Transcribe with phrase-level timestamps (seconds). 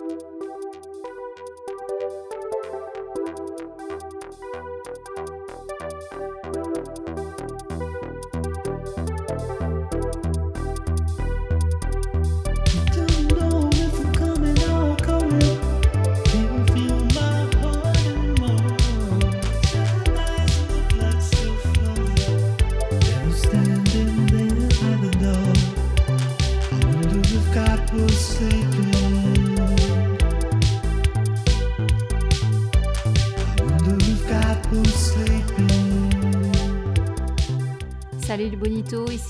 [0.00, 0.29] Don't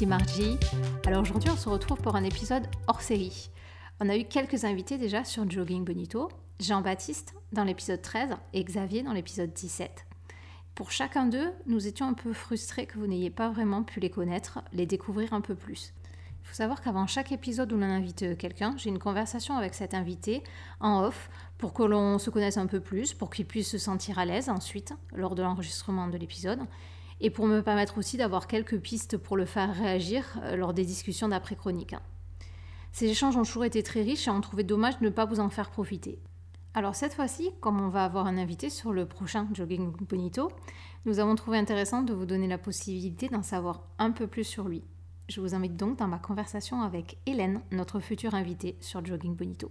[0.01, 0.57] ici Margie.
[1.05, 3.51] Alors aujourd'hui on se retrouve pour un épisode hors série.
[4.01, 9.03] On a eu quelques invités déjà sur Jogging Bonito, Jean-Baptiste dans l'épisode 13 et Xavier
[9.03, 10.07] dans l'épisode 17.
[10.75, 14.09] Pour chacun d'eux, nous étions un peu frustrés que vous n'ayez pas vraiment pu les
[14.09, 15.93] connaître, les découvrir un peu plus.
[16.43, 19.93] Il faut savoir qu'avant chaque épisode où l'on invite quelqu'un, j'ai une conversation avec cet
[19.93, 20.43] invité
[20.80, 24.19] en off pour que l'on se connaisse un peu plus, pour qu'il puisse se sentir
[24.19, 26.61] à l'aise ensuite lors de l'enregistrement de l'épisode
[27.21, 30.85] et pour me permettre aussi d'avoir quelques pistes pour le faire réagir euh, lors des
[30.85, 31.95] discussions d'après-chronique.
[32.93, 35.40] Ces échanges ont toujours été très riches et on trouvait dommage de ne pas vous
[35.40, 36.18] en faire profiter.
[36.74, 40.51] Alors cette fois-ci, comme on va avoir un invité sur le prochain Jogging Bonito,
[41.04, 44.68] nous avons trouvé intéressant de vous donner la possibilité d'en savoir un peu plus sur
[44.68, 44.82] lui.
[45.29, 49.71] Je vous invite donc dans ma conversation avec Hélène, notre future invitée sur Jogging Bonito.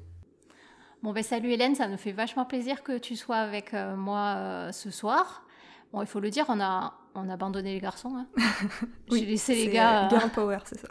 [1.01, 4.35] Bon ben salut Hélène, ça me fait vachement plaisir que tu sois avec euh, moi
[4.37, 5.45] euh, ce soir.
[5.91, 8.15] Bon, il faut le dire, on a, on a abandonné les garçons.
[8.15, 8.27] hein.
[9.11, 10.03] J'ai laissé les gars.
[10.03, 10.87] euh, euh, Girl Power, c'est ça.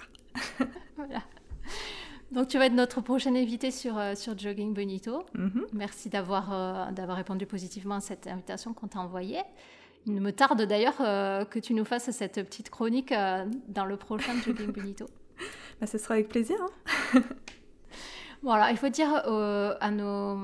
[0.97, 1.23] voilà.
[2.33, 5.25] Donc tu vas être notre prochaine invitée sur, euh, sur Jogging Bonito.
[5.35, 5.65] Mhm.
[5.73, 9.41] Merci d'avoir euh, d'avoir répondu positivement à cette invitation qu'on t'a envoyée.
[10.07, 13.97] Il me tarde d'ailleurs euh, que tu nous fasses cette petite chronique euh, dans le
[13.97, 15.07] prochain Jogging Bonito.
[15.81, 16.57] Bah, ce sera avec plaisir.
[17.15, 17.23] hein.
[18.43, 19.11] Voilà, il faut dire
[19.81, 20.39] à, nos,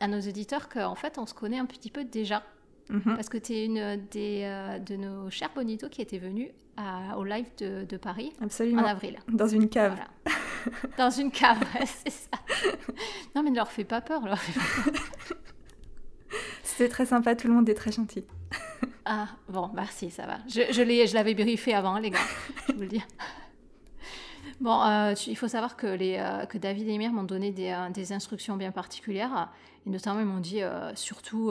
[0.00, 2.42] à nos auditeurs qu'en fait on se connaît un petit peu déjà.
[2.90, 3.14] Mhm.
[3.16, 7.16] Parce que tu es une des, euh, de nos chers Bonito qui était venue à-
[7.18, 9.18] au live de, de Paris en avril.
[9.28, 9.94] Dans une cave.
[9.94, 10.08] Voilà.
[10.98, 12.28] Dans une cave, c'est ça.
[13.34, 14.24] Non, mais ne leur fais pas peur.
[14.24, 14.38] leur.
[16.62, 18.24] C'était très sympa, tout le monde est très gentil.
[19.04, 20.38] Ah, bon, merci, ça va.
[20.48, 22.18] Je, l'avais briefé avant, les gars,
[22.68, 23.02] je vous le dis.
[24.60, 27.50] Bon, euh, tu- il faut savoir que, les, euh, que David et Emir m'ont donné
[27.50, 29.50] des, euh, des instructions bien particulières.
[29.86, 31.50] Et notamment, ils m'ont dit euh, surtout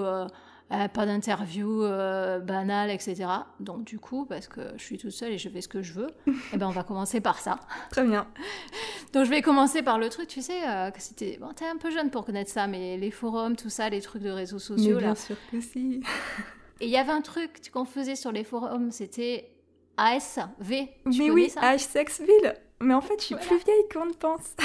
[0.71, 3.25] euh, pas d'interview euh, banale, etc.
[3.59, 5.93] Donc, du coup, parce que je suis toute seule et je fais ce que je
[5.93, 6.07] veux,
[6.53, 7.59] eh ben, on va commencer par ça.
[7.89, 8.27] Très bien.
[9.13, 11.37] Donc je vais commencer par le truc, tu sais, euh, que c'était...
[11.41, 14.21] Bon, t'es un peu jeune pour connaître ça, mais les forums, tout ça, les trucs
[14.23, 15.15] de réseaux Mais sociaux, bien là.
[15.15, 16.01] sûr que si.
[16.79, 19.51] Et il y avait un truc qu'on faisait sur les forums, c'était
[19.97, 20.87] ASV.
[21.11, 21.61] Tu Mais oui, ça?
[21.61, 22.55] H Sexville.
[22.79, 23.47] Mais en fait, je suis Voilà.
[23.49, 24.55] plus vieille qu'on ne pense.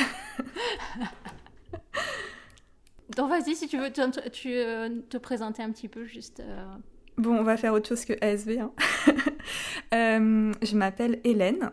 [3.16, 6.40] Donc vas-y, si tu veux te, tu, euh, te présenter un petit peu, juste...
[6.40, 6.64] euh,
[7.18, 8.58] Bon, on va faire autre chose que ASV.
[8.60, 8.72] hein.
[9.94, 11.70] Euh, je m'appelle Hélène.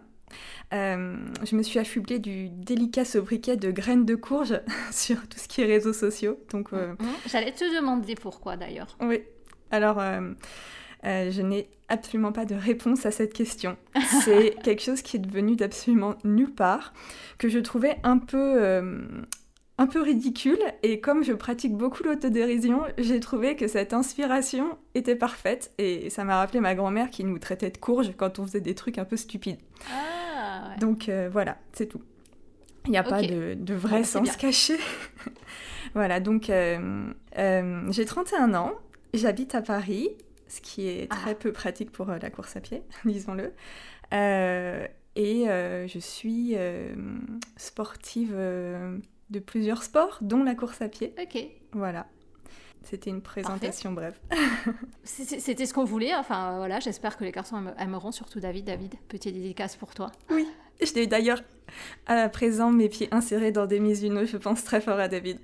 [0.72, 4.60] Je me suis affublée du délicat sobriquet de graines de courge
[4.92, 6.38] sur tout ce qui est réseaux sociaux.
[6.52, 6.96] Donc, mhm.
[7.28, 8.96] J'allais te demander pourquoi, d'ailleurs.
[9.02, 9.24] oui.
[9.72, 10.00] Alors,
[11.04, 13.76] je n'ai absolument pas de réponse à cette question.
[14.24, 16.94] C'est quelque chose qui est devenu d'absolument nulle part,
[17.40, 18.84] que je trouvais un peu,
[19.78, 20.60] un peu ridicule.
[20.84, 25.72] Et comme je pratique beaucoup l'autodérision, j'ai trouvé que cette inspiration était parfaite.
[25.78, 28.76] Et ça m'a rappelé ma grand-mère qui nous traitait de courge quand on faisait des
[28.76, 29.60] trucs un peu stupides.
[29.92, 30.80] Ah, ouais.
[30.80, 32.02] Donc euh, voilà, c'est tout.
[32.86, 34.78] Il n'y a pas de, vrai bah, sens caché.
[35.94, 37.06] voilà, donc euh,
[37.38, 38.74] euh, j'ai 31 ans,
[39.14, 40.10] j'habite à Paris,
[40.50, 41.16] ce qui est Ah.
[41.16, 43.54] très peu pratique pour la course à pied, disons-le.
[45.16, 46.58] Et je suis
[47.56, 48.36] sportive
[49.34, 51.14] de plusieurs sports, dont la course à pied.
[51.22, 51.44] Ok.
[51.74, 52.06] Voilà.
[52.84, 54.20] C'était une présentation brève.
[55.04, 56.14] C'était ce qu'on voulait.
[56.16, 58.66] Enfin, voilà, j'espère que les garçons aime- aimeront, surtout David.
[58.66, 60.12] David, petite dédicace pour toi.
[60.30, 60.48] Oui,
[60.82, 61.42] je l'ai d'ailleurs
[62.06, 65.40] à présent mes pieds insérés dans des Mizuno, je pense très fort à David.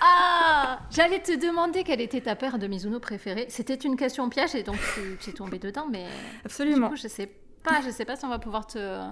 [0.00, 3.46] Ah J'allais te demander quelle était ta paire de Mizuno préférée.
[3.48, 4.76] C'était une question piège et donc
[5.20, 6.06] tu, es tombé dedans, mais
[6.44, 6.88] Absolument.
[6.88, 7.30] du coup, je sais
[7.62, 9.08] pas, je sais pas si on va pouvoir te-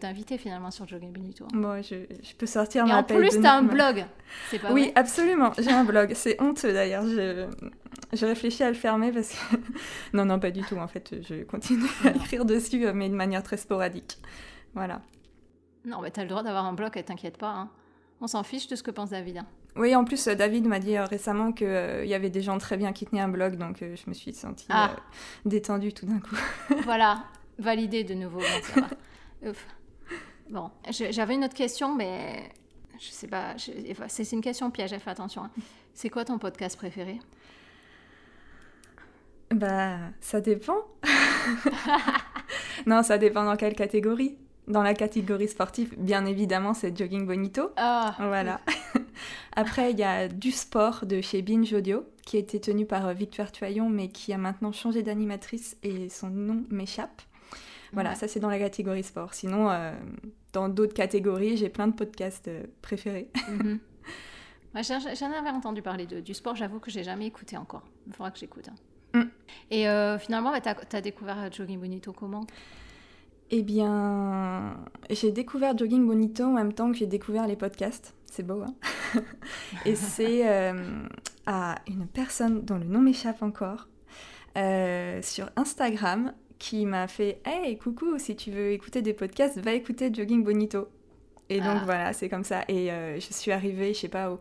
[0.00, 1.46] t'inviter finalement sur Jogging Benito.
[1.52, 4.04] Bon, je, je peux sortir Et ma en plus, t'as un blog,
[4.50, 5.52] c'est pas Oui, vrai absolument.
[5.58, 6.12] J'ai un blog.
[6.14, 7.04] C'est honteux d'ailleurs.
[7.06, 7.46] Je,
[8.12, 9.56] je réfléchis à le fermer parce que.
[10.16, 10.76] non, non, pas du tout.
[10.76, 14.18] En fait, je continue à écrire dessus, euh, mais de manière très sporadique.
[14.74, 15.00] Voilà.
[15.84, 17.50] Non, mais t'as le droit d'avoir un blog, et t'inquiète pas.
[17.50, 17.70] hein.
[18.20, 19.38] On s'en fiche de ce que pense David.
[19.38, 19.46] hein.
[19.76, 22.76] Oui, en plus, euh, David m'a dit euh, récemment qu'il y avait des gens très
[22.76, 24.90] bien qui tenaient un blog, donc euh, je me suis sentie Ah.
[24.90, 24.96] euh,
[25.46, 26.34] détendue tout d'un coup.
[26.84, 27.24] voilà,
[27.58, 28.40] validé de nouveau.
[28.40, 28.82] bon.
[29.46, 29.66] Ouf.
[30.50, 32.50] Bon, j'avais une autre question, mais
[32.98, 33.54] je sais pas,
[34.08, 35.44] c'est une question piège, fais attention.
[35.44, 35.50] hein.
[35.94, 37.18] C'est quoi ton podcast préféré?
[39.52, 40.76] Bah, ça dépend.
[42.86, 44.36] non, ça dépend dans quelle catégorie.
[44.68, 47.70] Dans la catégorie sportive, bien évidemment, c'est Jogging Bonito.
[47.76, 48.60] Ah, Voilà.
[49.56, 53.06] Après, il y a du sport de chez Binge Audio, qui a été tenu par
[53.08, 57.22] euh, Victoire Tuaillon, mais qui a maintenant changé d'animatrice et son nom m'échappe.
[57.92, 58.16] Voilà, Ouais.
[58.16, 59.34] ça c'est dans la catégorie sport.
[59.34, 59.92] Sinon, euh,
[60.52, 63.30] dans d'autres catégories, j'ai plein de podcasts euh, préférés.
[64.72, 67.82] Ouais, j'en avais entendu parler de, du sport, j'avoue que j'ai jamais écouté encore.
[68.06, 68.68] Il faudra que j'écoute.
[69.14, 69.18] hein.
[69.24, 69.28] Mm.
[69.72, 72.46] Et euh, finalement, bah, tu as, découvert Jogging Bonito comment?
[73.50, 74.76] Eh bien,
[75.10, 78.14] j'ai découvert Jogging Bonito en même temps que j'ai découvert les podcasts.
[78.26, 79.20] C'est beau, hein
[79.84, 80.46] Et c'est
[81.46, 83.88] à une personne dont le nom m'échappe encore,
[84.56, 89.72] euh, sur Instagram, qui m'a fait Hey, coucou, si tu veux écouter des podcasts, va
[89.72, 90.86] écouter Jogging Bonito.
[91.48, 91.82] Et donc Ah.
[91.84, 92.62] voilà, c'est comme ça.
[92.68, 94.38] Et euh, je suis arrivée, je sais pas, au,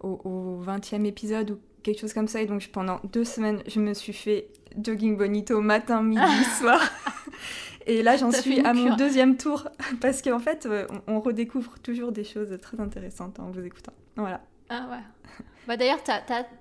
[0.00, 2.40] au, au 20e épisode ou quelque chose comme ça.
[2.40, 4.46] Et donc je- pendant deux semaines, je me suis fait
[4.80, 6.20] Jogging Bonito matin, midi,
[6.60, 6.80] soir.
[7.86, 8.96] Et là, j'en suis à mon cure.
[8.96, 9.66] deuxième tour.
[10.00, 13.92] Parce qu'en fait, euh, on, on redécouvre toujours des choses très intéressantes en vous écoutant.
[14.14, 14.40] Voilà.
[14.68, 15.44] Ah ouais.
[15.66, 15.98] Bah, D'ailleurs,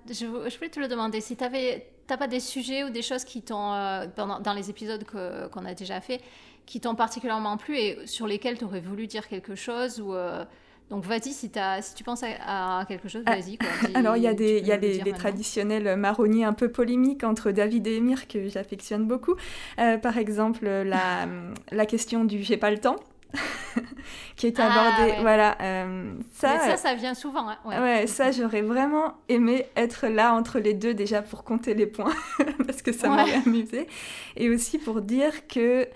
[0.07, 3.23] je, je voulais te le demander, si t'avais t'as pas des sujets ou des choses
[3.23, 6.19] qui t'ont, euh, dans les épisodes qu'on a déjà fait,
[6.65, 10.43] qui t'ont particulièrement plu et sur lesquels tu aurais voulu dire quelque chose ou, euh,
[10.89, 13.57] Donc vas-y, si, t'as- si tu penses à, à quelque chose, Ah, vas-y.
[13.95, 15.29] Alors, il y a des, y a le des, dire des maintenant.
[15.29, 19.35] traditionnels marronniers un peu polémiques entre David et Emir que j'affectionne beaucoup.
[19.79, 21.27] Euh, par exemple, la,
[21.71, 22.97] la question du j'ai pas le temps,
[24.35, 25.11] qui est Ah, abordée.
[25.13, 25.21] ouais.
[25.21, 27.47] Voilà, euh, ça, Mais ça, ça vient souvent.
[27.49, 27.79] hein, ouais.
[27.79, 32.13] Ouais, ça, j'aurais vraiment aimé être là entre les deux déjà pour compter les points,
[32.65, 33.17] parce que ça Ouais.
[33.17, 33.87] m'aurait amusé.
[34.35, 35.87] Et aussi pour dire que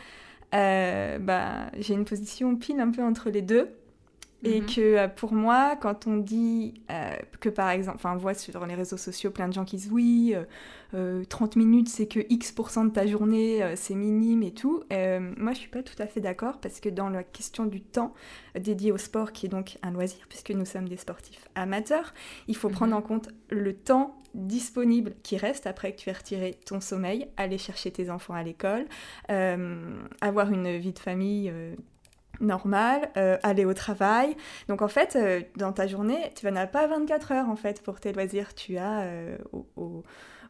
[0.53, 3.69] euh, bah, j'ai une position pile un peu entre les deux.
[4.43, 4.65] Et Mhm.
[4.67, 8.63] que euh, pour moi, quand on dit euh, que par exemple, enfin, on voit sur
[8.65, 10.43] les réseaux sociaux plein de gens qui disent oui, euh,
[10.93, 14.83] euh, 30 minutes c'est que X% de ta journée, euh, c'est minime et tout.
[14.91, 18.13] Moi, je suis pas tout à fait d'accord parce que dans la question du temps
[18.59, 22.13] dédié au sport, qui est donc un loisir, puisque nous sommes des sportifs amateurs,
[22.47, 22.75] il faut Mhm.
[22.75, 27.27] prendre en compte le temps disponible qui reste après que tu aies retiré ton sommeil,
[27.37, 28.85] aller chercher tes enfants à l'école,
[29.29, 31.51] avoir une vie de famille
[32.39, 34.35] normale, euh, aller au travail.
[34.67, 37.99] Donc en fait, euh, dans ta journée, tu n'as pas 24 heures en fait pour
[37.99, 38.53] tes loisirs.
[38.55, 40.03] Tu as euh, au, au-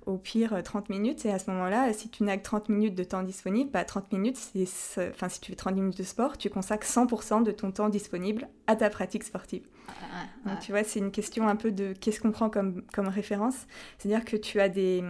[0.05, 2.93] au pire euh, 30 minutes et à ce moment-là, si tu n'as que 30 minutes
[2.93, 6.03] de temps disponible, bah 30 minutes, c'est, ce- enfin si tu fais 30 minutes de
[6.03, 9.63] sport, tu consacres 100% de ton temps disponible à ta pratique sportive.
[9.87, 9.93] Ouais,
[10.45, 10.59] Donc ouais.
[10.63, 13.65] tu vois, c'est une question un peu de qu'est-ce qu'on prend comme, comme référence.
[13.97, 15.03] C'est-à-dire que tu as des,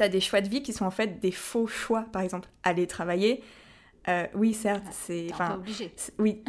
[0.00, 2.04] as des choix de vie qui sont en fait des faux choix.
[2.12, 3.42] Par exemple, aller travailler.
[4.08, 5.26] Euh, oui, certes, Ouais, c'est...
[5.32, 5.92] Enfin, obligé.
[6.18, 6.42] Oui,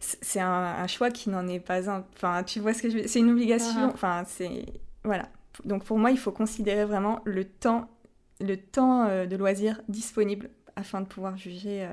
[0.00, 2.04] c'est- un, un choix qui n'en est pas un.
[2.14, 3.80] Enfin, tu vois ce que je veux C'est une obligation.
[3.86, 3.90] Mhm.
[3.94, 4.64] Enfin, c'est.
[5.04, 5.28] Voilà.
[5.64, 7.88] Donc pour moi, il faut considérer vraiment le temps,
[8.40, 11.92] le temps euh, de loisir disponible afin de pouvoir juger euh,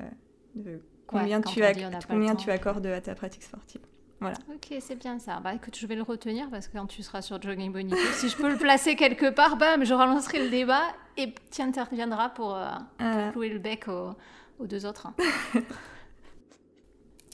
[0.55, 1.61] de combien, tu,
[2.07, 3.81] combien tu accordes à ta pratique sportive.
[4.21, 5.39] Ok, c'est bien ça.
[5.39, 8.29] Bah écoute, je vais le retenir parce que quand tu seras sur Jogging Bonito, si
[8.29, 10.81] je peux le placer quelque part, bam, je relancerai le débat
[11.17, 12.69] et tu interviendras pour euh,
[12.99, 13.31] Voilà.
[13.31, 14.11] clouer le bec aux,
[14.59, 15.07] aux deux autres.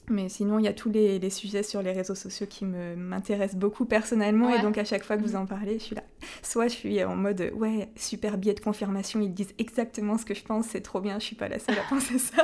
[0.10, 2.96] Mais sinon, il y a tous les, les sujets sur les réseaux sociaux qui me-
[2.98, 4.48] m'intéressent beaucoup personnellement.
[4.50, 4.60] Ouais.
[4.60, 5.44] Et donc, à chaque fois que vous Mhm.
[5.44, 6.04] en parlez, je suis là.
[6.42, 10.34] Soit je suis en mode, ouais, super biais de confirmation, ils disent exactement ce que
[10.34, 12.44] je pense, c'est trop bien, je suis pas la seule à penser ça.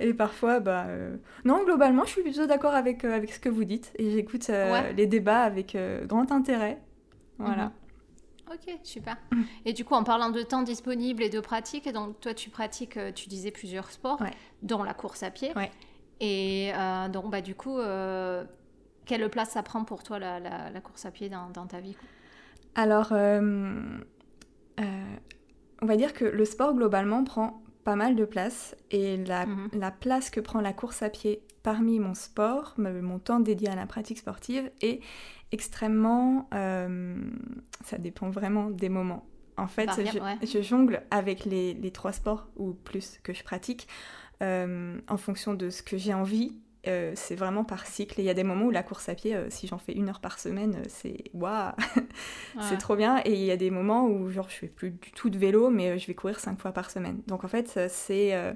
[0.00, 0.84] Et parfois, bah.
[0.88, 1.16] euh,
[1.46, 3.92] Non, globalement, je suis plutôt d'accord avec, euh, avec ce que vous dites.
[3.98, 4.92] Et j'écoute euh, Ouais.
[4.92, 6.78] les débats avec grand intérêt.
[7.38, 7.66] Voilà.
[7.66, 7.72] Mhm.
[8.52, 9.16] Ok, super.
[9.64, 12.48] Et du coup, en parlant de temps disponible et de pratique, et donc toi, tu
[12.50, 14.30] pratiques, euh, tu disais plusieurs sports, Ouais.
[14.62, 15.52] dont la course à pied.
[15.56, 15.70] Ouais.
[16.20, 18.44] Et euh, donc, bah, du coup, euh,
[19.04, 21.80] quelle place ça prend pour toi la, la- la course à pied dans, dans ta
[21.80, 22.08] vie quoi?
[22.76, 23.98] Alors, euh,
[25.82, 29.68] on va dire que le sport globalement prend pas mal de place et la, Mhm.
[29.74, 33.74] la place que prend la course à pied parmi mon sport, mon temps dédié à
[33.74, 35.00] la pratique sportive est
[35.50, 36.48] extrêmement...
[36.54, 37.16] euh,
[37.84, 39.26] ça dépend vraiment des moments.
[39.56, 40.38] En fait, je, ouais.
[40.46, 43.88] je jongle avec les, les trois sports ou plus que je pratique
[44.44, 46.56] euh, en fonction de ce que j'ai envie.
[46.88, 48.20] Euh, c'est vraiment par cycle.
[48.20, 49.92] Et il y a des moments où la course à pied, euh, si j'en fais
[49.92, 51.72] une heure par semaine, euh, c'est waouh,
[52.60, 52.78] c'est Ouais.
[52.78, 53.20] trop bien.
[53.24, 55.70] Et il y a des moments où genre je fais plus du tout de vélo,
[55.70, 57.22] mais je vais courir cinq fois par semaine.
[57.26, 58.52] Donc en fait, c'est euh,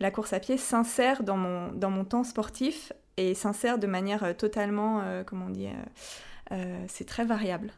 [0.00, 4.36] la course à pied s'insère dans mon dans mon temps sportif et s'insère de manière
[4.36, 5.68] totalement, comment on dit,
[6.88, 7.70] c'est très variable.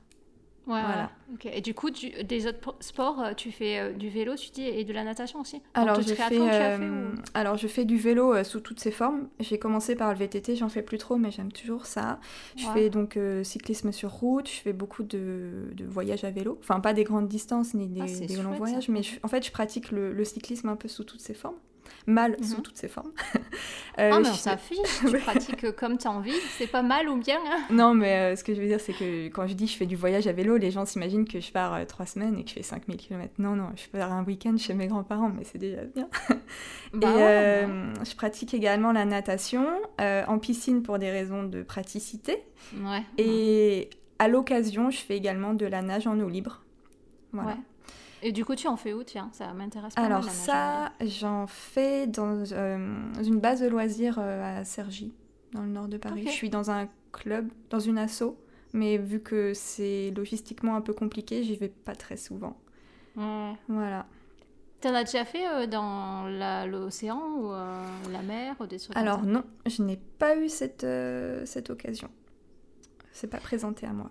[0.66, 1.10] Ouais, Voilà.
[1.52, 4.50] Et du coup, tu- des autres po- sports, euh, tu fais euh, du vélo, tu
[4.50, 7.84] dis, et de la natation aussi Alors, je fais, fait euh, ou- alors, je fais
[7.84, 9.28] du vélo euh, sous toutes ses formes.
[9.38, 12.18] J'ai commencé par le VTT, j'en fais plus trop, mais j'aime toujours ça.
[12.56, 16.58] Je fais donc cyclisme sur route, je fais beaucoup de, de voyages à vélo.
[16.60, 18.92] Enfin, pas des grandes distances ni des, Ah, des longs voyages, ça.
[18.92, 21.56] mais je- en fait, je pratique le, le cyclisme un peu sous toutes ses formes.
[22.06, 22.62] Mal sous Mhm.
[22.62, 23.12] toutes ses formes.
[23.98, 24.76] Euh, Ah, mais on s'affiche,
[25.08, 26.34] tu pratiques comme tu as envie.
[26.58, 28.92] C'est pas mal ou bien hein Non, mais euh, ce que je veux dire, c'est
[28.92, 31.50] que quand je dis je fais du voyage à vélo, les gens s'imaginent que je
[31.50, 33.32] pars euh, trois semaines et que je fais 5000 km.
[33.38, 36.08] Non, non, je pars un week-end chez mes grands-parents, mais c'est déjà bien.
[36.92, 39.66] Bah et ouais, euh, je pratique également la natation
[40.02, 42.42] euh, en piscine pour des raisons de praticité.
[42.74, 43.02] bah, ouais.
[43.16, 43.88] Et
[44.18, 46.60] à l'occasion, je fais également de la nage en eau libre.
[47.32, 47.52] Voilà.
[47.52, 47.56] Ouais.
[48.26, 49.30] Et du coup, tu en fais où, tiens?
[49.32, 54.64] Ça m'intéresse pas Alors ça, j'en fais dans euh, une base de loisirs euh, à
[54.64, 55.14] Cergy,
[55.52, 56.24] dans le nord de Paris.
[56.26, 58.36] Je suis dans un club, dans une asso,
[58.72, 62.56] mais vu que c'est logistiquement un peu compliqué, j'y vais pas très souvent.
[63.16, 63.52] Ouais.
[63.68, 64.06] Voilà.
[64.80, 66.26] T'en as déjà fait euh, dans
[66.66, 70.48] l'océan ou euh, la mer ou des trucs Alors comme non, je n'ai pas eu
[70.48, 72.10] cette, euh, cette occasion.
[73.12, 74.10] C'est pas présenté à moi.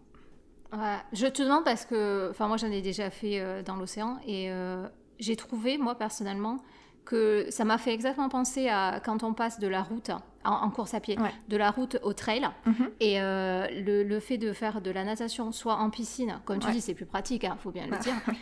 [0.73, 0.97] Ouais.
[1.13, 4.51] Je te demande parce que, enfin, moi j'en ai déjà fait euh, dans l'océan et
[4.51, 4.87] euh,
[5.19, 6.57] j'ai trouvé, moi personnellement,
[7.05, 10.09] que ça m'a fait exactement penser à quand on passe de la route
[10.43, 11.31] en, en course à pied, Ouais.
[11.49, 12.47] de la route au trail.
[12.65, 12.89] Mhm.
[12.99, 16.67] Et euh, le, le fait de faire de la natation, soit en piscine, comme tu
[16.67, 16.73] Ouais.
[16.73, 18.13] dis, c'est plus pratique, il faut bien Bah, le dire.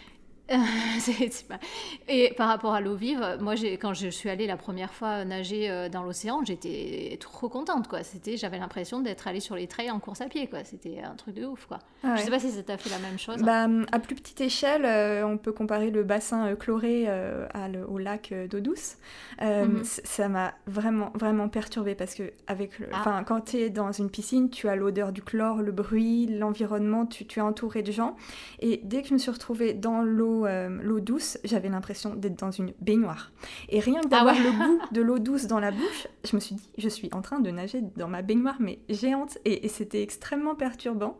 [0.99, 1.59] C'est- c'est pas-
[2.07, 5.25] Et par rapport à l'eau vive, moi, j'ai- quand je suis allée la première fois
[5.25, 8.03] nager euh, dans l'océan, j'étais trop contente, quoi.
[8.03, 10.63] C'était, j'avais l'impression d'être allée sur les trails en course à pied, quoi.
[10.63, 11.79] C'était un truc de ouf, quoi.
[12.03, 12.25] Ah Je ouais.
[12.25, 13.37] sais pas si ça t'a fait la même chose.
[13.41, 17.67] Bah, à plus petite échelle, euh, on peut comparer le bassin euh, chloré euh, à
[17.69, 18.97] le- au lac d'eau douce.
[19.41, 19.83] Euh, Mhm.
[19.83, 22.97] c- Ça m'a vraiment, vraiment perturbée parce que avec le, Ah.
[22.99, 27.05] enfin, quand tu es dans une piscine, tu as l'odeur du chlore, le bruit, l'environnement,
[27.05, 28.15] tu, tu es entouré de gens.
[28.59, 32.39] Et dès que je me suis retrouvée dans l'eau euh, l'eau douce, j'avais l'impression d'être
[32.39, 33.31] dans une baignoire.
[33.69, 34.43] Et rien que d'avoir Ah ouais.
[34.43, 37.21] le goût de l'eau douce dans la bouche, je me suis dit, je suis en
[37.21, 39.37] train de nager dans ma baignoire, mais géante.
[39.45, 41.17] Et, et c'était extrêmement perturbant.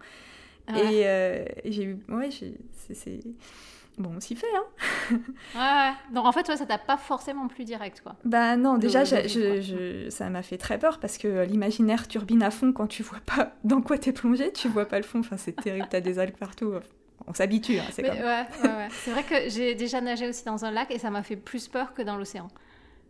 [0.68, 0.94] Ah Ouais.
[0.94, 1.98] Et euh, j'ai eu.
[2.10, 2.30] Ouais,
[2.94, 3.20] c'est-.
[4.00, 4.63] Bon, on s'y fait, hein.
[5.12, 5.92] Ouais, ouais.
[6.15, 8.15] Donc en fait, toi, ça t'a pas forcément plus direct, quoi.
[8.25, 12.42] Bah non, déjà, je, je- ça m'a fait très peur parce que euh, l'imaginaire turbine
[12.42, 15.20] à fond quand tu vois pas dans quoi t'es plongé, tu vois pas le fond.
[15.20, 16.74] Enfin, c'est terrible, t'as des algues partout.
[17.27, 18.17] On s'habitue, hein, c'est comme.
[18.17, 18.22] ouais,
[18.63, 18.88] ouais, ouais.
[19.03, 21.67] C'est vrai que j'ai déjà nagé aussi dans un lac et ça m'a fait plus
[21.67, 22.48] peur que dans l'océan.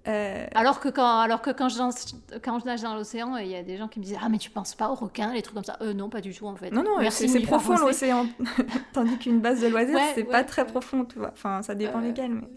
[0.07, 3.47] Euh, Alors que quand, alors que quand, je, danse- quand je nage dans l'océan, il
[3.47, 5.41] y a des gens qui me disent Ah, mais tu penses pas aux requins, les
[5.41, 5.77] trucs comme ça.
[5.81, 6.71] Euh, non, pas du tout en fait.
[6.71, 8.27] non, non, c'est profond l'océan.
[8.93, 11.31] Tandis qu'une base de loisirs, Ouais, c'est ouais, pas très profond, tu vois.
[11.33, 12.49] Enfin, ça dépend Euh, lesquels, mais.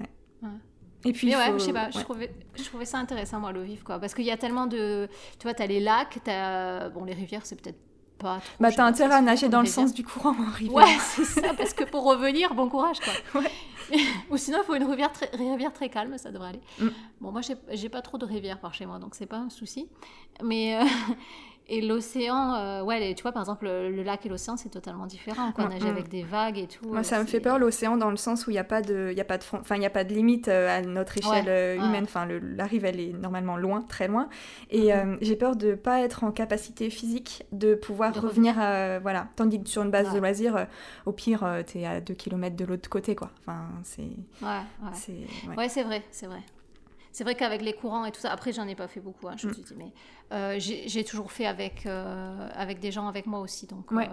[0.00, 0.06] Ouais.
[0.42, 0.48] Ouais.
[1.06, 2.04] Et puis, Mais il ouais, faut- je sais pas, je, ouais.
[2.04, 3.98] trouvais, je trouvais ça intéressant, moi, l'eau vive, quoi.
[3.98, 5.08] Parce qu'il y a tellement de.
[5.38, 6.90] Tu vois, t'as les lacs, t'as.
[6.90, 7.78] Bon, les rivières, c'est peut-être
[8.18, 8.48] pas trop.
[8.60, 10.74] Bah, t'as intérêt à nager dans le sens du courant en rivière.
[10.76, 13.40] Ouais, c'est ça, parce que pour revenir, bon courage, quoi.
[13.40, 13.50] Ouais.
[14.30, 16.60] Ou sinon, il faut une rivière très, rivière très calme, ça devrait aller.
[16.78, 16.88] Mm.
[17.20, 19.50] Bon, moi, j'ai- j'ai pas trop de rivières par chez moi, donc c'est pas un
[19.50, 19.88] souci.
[20.42, 20.76] Mais.
[20.76, 20.84] euh,
[21.70, 24.70] Et l'océan, euh, ouais, les- tu vois, par exemple, le, le lac et l'océan, c'est
[24.70, 25.52] totalement différent.
[25.52, 25.66] Quoi.
[25.66, 25.90] Mm, Nager mm.
[25.90, 26.88] avec des vagues et tout.
[26.88, 28.80] Moi, euh, ça me fait peur l'océan dans le sens où il n'y a pas
[28.80, 30.80] de, y a pas de, front- enfin, il y a pas de limite euh, à
[30.80, 31.84] notre échelle Ouais, euh, ouais.
[31.86, 32.04] humaine.
[32.04, 34.30] Enfin, le- la rive, elle est normalement loin, très loin.
[34.70, 35.12] Et Mhm.
[35.12, 38.54] euh, j'ai peur de pas être en capacité physique de pouvoir De revenir,
[39.02, 39.28] voilà.
[39.36, 40.14] Tandis que sur une base Ouais.
[40.14, 40.64] de loisirs, euh,
[41.04, 43.30] au pire, tu es à 2 km de l'autre côté, quoi.
[43.40, 44.48] Enfin, c'est, Ouais,
[44.82, 44.90] ouais.
[44.94, 45.12] c'est,
[45.48, 45.56] ouais.
[45.56, 46.40] Ouais, c'est vrai, c'est vrai.
[47.12, 49.34] C'est vrai qu'avec les courants et tout ça, après j'en ai pas fait beaucoup, hein,
[49.36, 49.50] je Mm.
[49.54, 49.92] te dis, mais
[50.32, 54.08] euh, j'ai toujours fait avec, euh, avec des gens avec moi aussi, donc Ouais.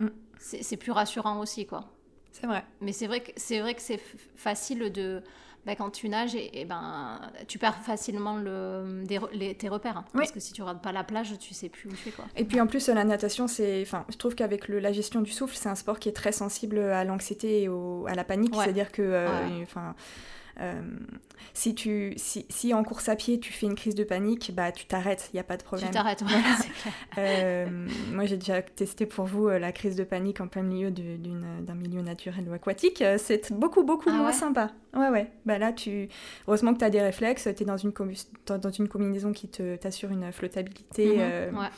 [0.00, 0.10] euh, Mm.
[0.38, 1.84] c'est plus rassurant aussi, quoi.
[2.30, 2.64] C'est vrai.
[2.80, 4.00] Mais c'est vrai que c'est
[4.36, 5.22] facile de
[5.66, 9.68] bah, quand tu nages et, et ben tu perds facilement le, des re- les- tes
[9.68, 10.04] repères, hein.
[10.14, 10.20] Oui.
[10.20, 12.24] parce que si tu regardes pas la plage, tu sais plus où tu es, quoi.
[12.36, 15.56] Et puis en plus, la natation, c'est, enfin, je trouve qu'avec la gestion du souffle,
[15.56, 18.54] c'est un sport qui est très sensible à l'anxiété et au- à la panique.
[18.56, 18.64] Ouais.
[18.64, 19.26] C'est-à-dire que, euh,
[19.58, 19.66] Ouais.
[20.60, 20.82] Euh,
[21.54, 24.72] si tu, si, si en course à pied tu fais une crise de panique, bah
[24.72, 25.90] tu t'arrêtes, il y a pas de Tu problème.
[25.90, 26.22] t'arrêtes.
[27.18, 27.66] Euh,
[28.12, 31.74] moi, j'ai déjà testé pour vous euh, la crise de panique en plein milieu d'un
[31.74, 33.02] milieu naturel ou aquatique.
[33.18, 34.32] C'est beaucoup, beaucoup Ah moins ouais?
[34.32, 34.70] sympa.
[34.94, 35.30] Ouais, ouais.
[35.46, 36.08] Bah là, tu...
[36.46, 37.48] heureusement que tu as des réflexes.
[37.56, 37.92] Tu es dans une,
[38.46, 41.20] dans une combinaison qui te- t'assure une flottabilité Mhm.
[41.20, 41.68] euh, Ouais,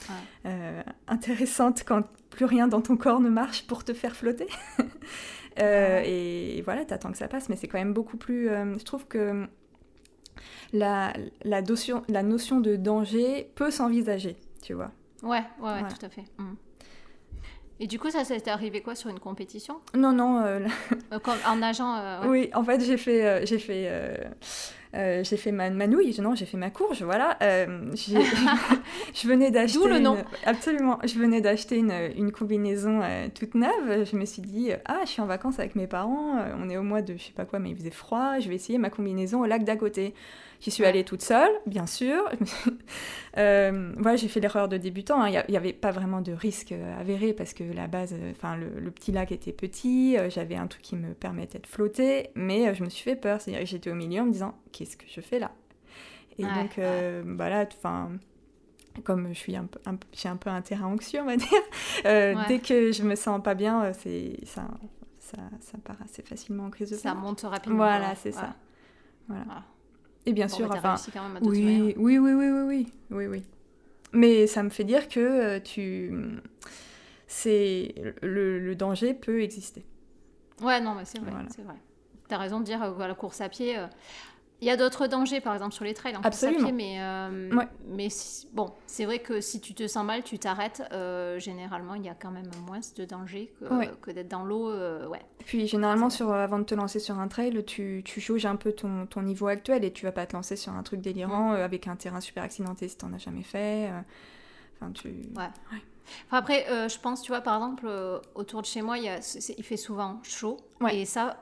[0.45, 0.85] ouais.
[1.09, 4.49] intéressante quand plus rien dans ton corps ne marche pour te faire flotter.
[5.59, 8.49] Euh, et voilà, t'attends que ça passe, mais c'est quand même beaucoup plus.
[8.49, 9.47] euh, je trouve que
[10.73, 14.93] la, la, notion, la notion de danger peut s'envisager, tu vois.
[15.23, 15.89] Ouais, ouais, Voilà.
[15.89, 16.25] tout à fait.
[16.39, 16.53] Mm.
[17.81, 19.81] Et du coup, ça, t'est arrivé quoi sur une compétition?
[19.95, 20.61] Non, non, euh,
[21.23, 22.29] comme- En nageant euh, ouais.
[22.29, 23.89] Oui, en fait, j'ai fait, euh, j'ai fait
[24.95, 27.37] euh, j'ai fait ma, ma nouille, non, j'ai fait ma courge, voilà.
[27.43, 27.67] Euh,
[29.15, 29.79] je venais d'acheter.
[29.79, 30.17] D'où le nom.
[30.17, 30.99] une- Absolument.
[31.05, 34.05] Je venais d'acheter une, une combinaison euh, toute neuve.
[34.11, 36.37] Je me suis dit, ah, je suis en vacances avec mes parents.
[36.59, 38.39] on est au mois de je sais pas quoi, mais il faisait froid.
[38.41, 40.15] Je vais essayer ma combinaison au lac d'à côté.
[40.61, 42.23] J'y suis allée toute seule, bien sûr.
[43.39, 45.23] Euh, voilà, j'ai fait l'erreur de débutant.
[45.23, 45.29] hein.
[45.29, 48.57] Il n'y avait pas vraiment de risque euh, avéré parce que la base, euh, enfin
[48.57, 50.17] le, le petit lac était petit.
[50.19, 53.41] euh, J'avais un truc qui me permettait de flotter, mais je me suis fait peur.
[53.41, 55.53] C'est-à-dire que j'étais au milieu en me disant, qu'est-ce que je fais là?
[56.41, 58.11] Et Ouais, donc, euh, bah là, enfin.
[59.05, 61.49] Comme je suis un peu, un, j'ai un peu un terrain anxieux, on va dire,
[62.07, 62.43] euh, Ouais.
[62.49, 64.67] dès que je me sens pas bien, c'est ça,
[65.21, 67.77] ça, ça part assez facilement en crise de Ça monte rapidement.
[67.79, 68.55] Voilà, c'est ça.
[69.29, 69.45] Voilà.
[69.45, 69.63] Voilà.
[70.31, 72.87] Et bien Bon, sûr, bah, enfin, quand même à oui, oui, oui, oui, oui, oui,
[73.11, 73.43] oui, oui.
[74.13, 76.13] Mais ça me fait dire que euh, tu,
[77.27, 79.85] c'est le, le danger peut exister.
[80.63, 81.49] Ouais, non, mais c'est vrai, Voilà.
[81.49, 81.75] c'est vrai.
[82.29, 83.87] T'as raison de dire euh, la course à pied, euh,
[84.61, 86.65] il y a d'autres dangers, par exemple sur les trails à Absolument.
[86.65, 87.69] pied, mais, euh, Ouais.
[87.89, 90.83] mais si- bon, c'est vrai que si tu te sens mal, tu t'arrêtes.
[90.93, 93.91] euh, généralement, il y a quand même moins de danger que, Ouais.
[94.03, 94.71] que d'être dans l'eau.
[94.71, 95.21] euh, ouais.
[95.47, 98.73] Puis généralement, sur, avant de te lancer sur un trail, tu, tu jauges un peu
[98.73, 101.87] ton, ton niveau actuel et tu vas pas te lancer sur un truc délirant avec
[101.89, 103.91] un terrain super accidenté si t'en as jamais fait.
[104.81, 105.09] Enfin, tu.
[105.09, 105.45] Ouais.
[106.27, 107.89] Enfin, après, je pense, tu vois, par exemple,
[108.35, 110.57] autour de chez moi, il, y a- c'est- il fait souvent chaud.
[110.93, 111.37] Et ça,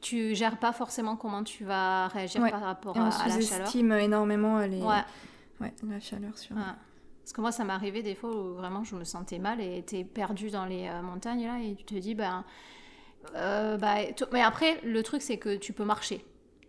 [0.00, 2.50] tu gères pas forcément comment tu vas réagir Ouais.
[2.50, 3.42] par rapport Et on à, à la chaleur.
[3.42, 4.80] sous-estime énormément les...
[4.82, 5.02] Ouais.
[5.60, 6.56] Ouais, la chaleur sur.
[6.56, 9.82] Parce que moi, ça m'est arrivé des fois où vraiment je me sentais mal et
[9.82, 12.44] t'es perdu dans les euh, montagnes là et tu te dis, ben.
[13.34, 13.94] euh, bah,
[14.32, 16.22] Mais après, le truc, c'est que tu peux marcher.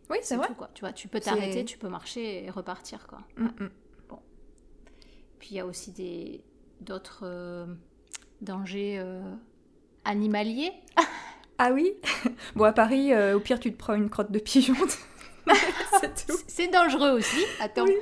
[0.09, 0.47] Oui, c'est vrai.
[0.47, 0.69] tout, quoi.
[0.73, 3.19] Tu vois, tu peux t'arrêter, tu peux marcher et repartir, quoi.
[3.37, 3.69] Mm, mm.
[5.39, 6.41] Puis il y a aussi des
[6.79, 7.65] d'autres euh,
[8.41, 9.21] dangers euh,
[10.05, 10.71] animaliers.
[11.57, 11.93] Ah oui
[12.55, 14.75] Bon, à Paris, euh, au pire, tu te prends une crotte de pigeon.
[16.47, 17.43] c'est dangereux aussi.
[17.59, 17.93] Attends, Oui.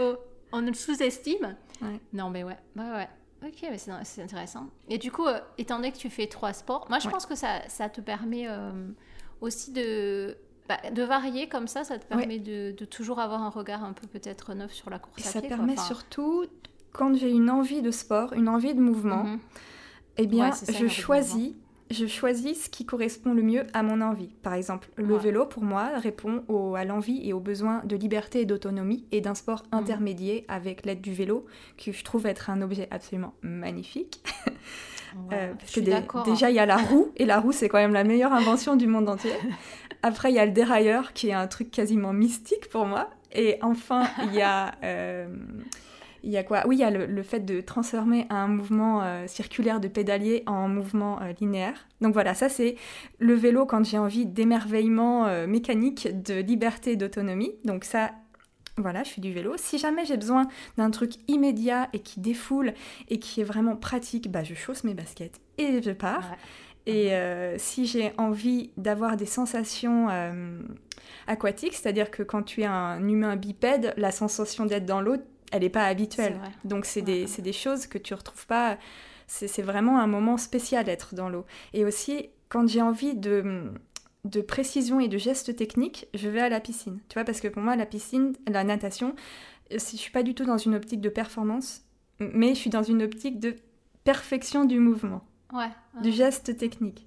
[0.00, 0.16] Oh,
[0.52, 1.56] on le sous-estime.
[1.82, 2.00] Ouais.
[2.12, 3.08] Non, mais ouais, ouais, ouais.
[3.46, 4.68] Ok, mais c'est c'est intéressant.
[4.88, 7.12] Et du coup, euh, étant donné que tu fais trois sports, moi je Ouais.
[7.12, 8.70] pense que ça, ça te permet euh,
[9.40, 10.36] aussi de,
[10.68, 11.82] bah, de varier comme ça.
[11.84, 12.18] Ça te Ouais.
[12.20, 15.28] permet de, de toujours avoir un regard un peu peut-être neuf sur la course Et
[15.28, 15.48] à ça pied.
[15.48, 15.56] quoi.
[15.56, 16.44] permet Enfin, surtout,
[16.92, 19.38] quand j'ai une envie de sport, une envie de mouvement, mhm.
[20.18, 21.52] eh bien, ça, je choisis,
[21.90, 24.28] je choisis ce qui correspond le mieux à mon envie.
[24.42, 25.20] Par exemple, le Ouais.
[25.20, 29.20] vélo, pour moi, répond au- à l'envie et au besoin de liberté et d'autonomie et
[29.20, 29.78] d'un sport Mhm.
[29.80, 34.22] intermédiaire avec l'aide du vélo, que je trouve être un objet absolument magnifique.
[35.28, 36.20] Ouais, Euh, parce je que suis dé- d'accord.
[36.20, 36.30] hein.
[36.30, 38.76] déjà, il y a la roue, et la roue, c'est quand même la meilleure invention
[38.76, 39.32] du monde entier.
[40.04, 43.10] Après, il y a le dérailleur, qui est un truc quasiment mystique pour moi.
[43.32, 44.72] Et enfin, il y a...
[44.84, 45.26] euh,
[46.22, 46.66] il y a quoi?
[46.66, 50.42] Oui, il y a le, le fait de transformer un mouvement euh, circulaire de pédalier
[50.46, 51.86] en mouvement euh, linéaire.
[52.00, 52.76] Donc voilà, ça c'est
[53.18, 57.52] le vélo quand j'ai envie d'émerveillement euh, mécanique, de liberté d'autonomie.
[57.64, 58.12] Donc ça,
[58.76, 59.54] voilà, je fais du vélo.
[59.56, 62.74] Si jamais j'ai besoin d'un truc immédiat et qui défoule
[63.08, 66.30] et qui est vraiment pratique, bah je chausse mes baskets et je pars.
[66.30, 66.36] Ouais.
[66.86, 70.58] Et euh, si j'ai envie d'avoir des sensations euh,
[71.26, 75.16] aquatiques, c'est-à-dire que quand tu es un humain bipède, la sensation d'être dans l'eau,
[75.50, 76.38] elle n'est pas habituelle.
[76.64, 77.26] Donc c'est Ouais.
[77.26, 78.78] des, des choses que tu retrouves pas.
[79.26, 81.44] C'est vraiment un moment spécial d'être dans l'eau.
[81.72, 83.70] Et aussi, quand j'ai envie de,
[84.24, 86.98] de précision et de gestes techniques, je vais à la piscine.
[87.08, 89.14] Tu vois, parce que pour moi, la piscine, la natation,
[89.76, 91.82] si je suis pas du tout dans une optique de performance,
[92.18, 93.54] mais je suis dans une optique de
[94.02, 95.70] perfection du mouvement Ouais.
[96.02, 97.06] du geste technique.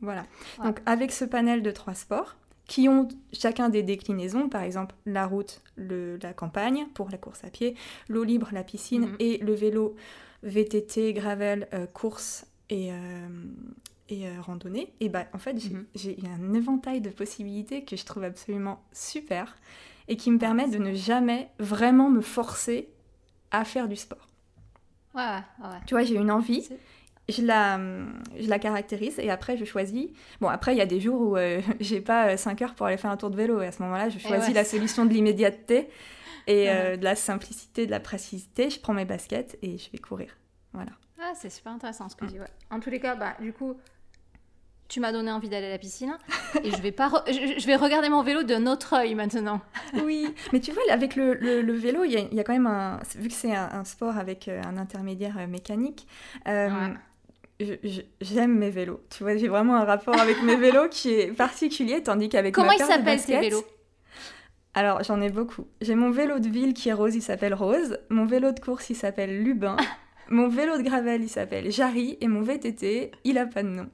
[0.00, 0.24] Voilà.
[0.58, 0.66] Ouais.
[0.66, 2.36] Donc avec ce panel de trois sports
[2.70, 7.42] qui ont chacun des déclinaisons, par exemple la route, le- la campagne pour la course
[7.42, 7.74] à pied,
[8.08, 9.16] l'eau libre, la piscine Mhm.
[9.18, 9.96] et le vélo,
[10.44, 13.28] VTT, gravel, euh, course et, euh,
[14.08, 14.92] et euh, randonnée.
[15.00, 15.56] Et bah en fait
[15.96, 16.26] j'ai Mhm.
[16.40, 19.56] un éventail de possibilités que je trouve absolument super
[20.06, 22.88] et qui me permet de ne jamais vraiment me forcer
[23.50, 24.28] à faire du sport.
[25.12, 25.78] Ouais, ouais.
[25.86, 26.68] Tu vois, j'ai une envie,
[27.30, 27.78] je la,
[28.38, 30.08] je la caractérise et après je choisis.
[30.40, 32.96] Bon, après il y a des jours où euh, j'ai pas 5 heures pour aller
[32.96, 34.54] faire un tour de vélo et à ce moment-là je choisis ouais.
[34.54, 35.88] la solution de l'immédiateté
[36.46, 36.68] et Ouais.
[36.68, 38.70] euh, de la simplicité, de la précisité.
[38.70, 40.36] Je prends mes baskets et je vais courir.
[40.72, 40.90] Voilà.
[41.22, 42.40] Ah, c'est super intéressant ce que tu dis.
[42.40, 42.46] Ouais.
[42.70, 43.74] En tous les cas, bah, du coup,
[44.88, 46.16] tu m'as donné envie d'aller à la piscine
[46.64, 49.60] et je vais pas, re- je, vais regarder mon vélo d'un autre œil maintenant.
[50.04, 52.66] Oui, mais tu vois, avec le, le- le vélo, il y, y a quand même
[52.66, 53.00] un.
[53.16, 56.06] Vu que c'est un, un sport avec euh, un intermédiaire euh, mécanique,
[56.48, 56.70] euh,
[58.20, 59.00] j'aime mes vélos.
[59.10, 62.68] Tu vois, j'ai vraiment un rapport avec mes vélos qui est particulier, tandis qu'avec Comment
[62.68, 63.64] ma ils paire de s'appellent baskets- vélos?
[64.74, 65.66] Alors, j'en ai beaucoup.
[65.80, 67.98] J'ai mon vélo de ville qui est rose, il s'appelle Rose.
[68.08, 69.76] Mon vélo de course, il s'appelle Lubin.
[70.30, 72.16] mon vélo de gravel, il s'appelle Jarry.
[72.20, 73.88] Et mon VTT, il a pas de nom.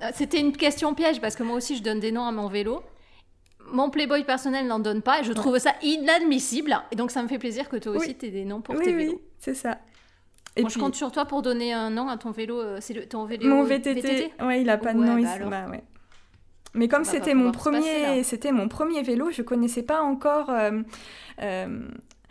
[0.00, 2.48] Ah, C'était une question piège parce que moi aussi je donne des noms à mon
[2.48, 2.82] vélo.
[3.72, 6.76] mon Playboy personnel n'en donne pas et je trouve ça inadmissible.
[6.92, 8.16] Et donc ça me fait plaisir que toi aussi Oui.
[8.18, 9.22] tu aies des noms pour oui, tes oui, vélos.
[9.38, 9.78] c'est ça.
[10.58, 12.60] Et Moi, je puis, compte sur toi pour donner un nom à ton vélo.
[12.60, 15.20] euh, C'est le- ton vélo mon VTT, ouais, il a pas de Ouais, nom bah
[15.20, 15.38] ici.
[15.48, 15.82] Bah ouais.
[16.74, 20.50] Mais comme c'était mon premier, c'était mon premier vélo, je connaissais pas encore.
[20.50, 20.82] euh,
[21.42, 21.88] euh,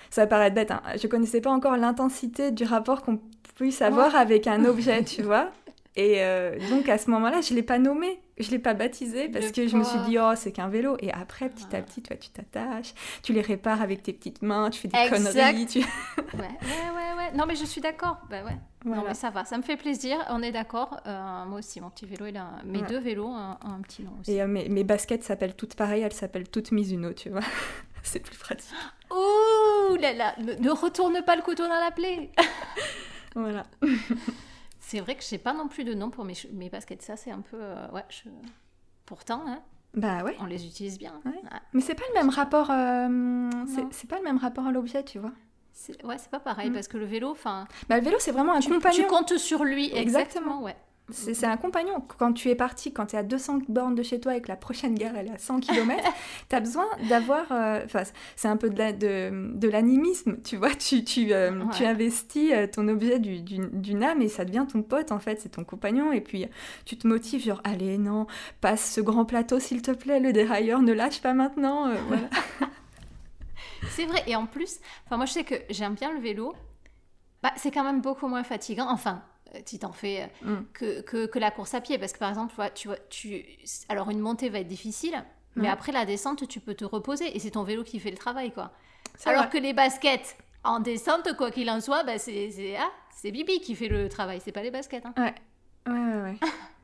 [0.09, 3.19] ça va paraître bête, hein, je connaissais pas encore l'intensité du rapport qu'on
[3.55, 5.51] puisse avoir avec un objet, tu vois.
[5.95, 9.51] Et euh, donc à ce moment-là, je l'ai pas nommé, je l'ai pas baptisé parce
[9.51, 10.97] que je me suis dit oh c'est qu'un vélo.
[10.99, 14.69] Et après petit à petit, toi tu t'attaches, tu les répares avec tes petites mains,
[14.69, 15.33] tu fais des Exact.
[15.33, 15.79] conneries, tu...
[16.33, 17.31] Ouais, ouais, ouais, ouais.
[17.35, 18.17] Non, mais je suis d'accord.
[18.29, 18.51] Bah ouais.
[18.85, 19.03] Non, Voilà.
[19.09, 20.17] mais ça va, ça me fait plaisir.
[20.29, 20.99] On est d'accord.
[21.07, 22.87] Euh, moi aussi, mon petit vélo, il a un- mes Ouais.
[22.87, 24.31] deux vélos un, un petit nom aussi.
[24.33, 27.41] Et euh, mes, mes baskets s'appellent toutes pareilles, elles s'appellent toutes Mizuno, tu vois.
[28.03, 28.69] c'est plus pratique.
[29.11, 32.29] Ouh là là, ne, ne retourne pas le couteau dans la plaie.
[33.35, 33.65] Voilà.
[34.89, 37.01] C'est vrai que j'ai pas non plus de nom pour mes, baskets.
[37.01, 37.57] Ça, c'est un peu.
[37.59, 38.29] euh, ouais, je...
[39.05, 39.59] Pourtant, hein,
[39.93, 40.35] Bah ouais.
[40.39, 41.13] on les utilise bien.
[41.25, 41.31] Ouais.
[41.31, 42.71] Ouais, Mais c'est pas le même rapport.
[42.71, 43.49] euh,
[43.91, 45.31] c'est- pas le même rapport à l'objet, tu vois.
[45.73, 46.73] c'est ouais, c'est pas pareil Mm.
[46.73, 48.95] parce que le vélo, enfin, Bah le vélo c'est vraiment un tu, compagnon.
[48.95, 49.85] tu comptes sur lui.
[49.93, 50.01] Exactement.
[50.01, 50.75] Exactement, ouais.
[51.09, 52.03] C'est un compagnon.
[52.17, 54.49] Quand tu es parti, quand tu es à 200 bornes de chez toi et que
[54.49, 56.03] la prochaine gare elle est à 100 km,
[56.49, 57.45] tu as besoin d'avoir.
[57.51, 57.85] euh,
[58.35, 60.75] c'est un peu de la- de, de l'animisme, tu vois.
[60.75, 61.65] Tu, tu, euh, Ouais.
[61.73, 65.19] tu investis euh, ton objet du- du- d'une âme et ça devient ton pote en
[65.19, 66.11] fait, c'est ton compagnon.
[66.11, 66.45] Et puis
[66.83, 68.27] tu te motives, genre, allez, non,
[68.59, 71.87] passe ce grand plateau s'il te plaît, le dérailleur, ne lâche pas maintenant.
[71.87, 72.29] euh, voilà.
[73.91, 74.23] C'est vrai.
[74.27, 76.53] Et en plus, moi, je sais que j'aime bien le vélo.
[77.43, 78.87] Bah, c'est quand même beaucoup moins fatigant.
[78.89, 79.21] Enfin,
[79.65, 80.65] si t'en fais euh, Mm.
[80.73, 81.97] que, que, que la course à pied.
[81.97, 83.43] Parce que par exemple, tu vois, tu
[83.89, 85.23] alors une montée va être difficile,
[85.55, 85.69] mais Ouais.
[85.69, 88.51] après la descente, tu peux te reposer et c'est ton vélo qui fait le travail,
[88.51, 88.71] quoi.
[89.25, 89.51] Alors vrai.
[89.51, 93.73] que les baskets, en descente, quoi qu'il en soit, bah, c'est ah, c'est Bibi qui
[93.75, 95.05] fait le travail, c'est pas les baskets.
[95.05, 95.13] hein.
[95.17, 95.33] Ouais,
[95.91, 96.37] ouais, ouais.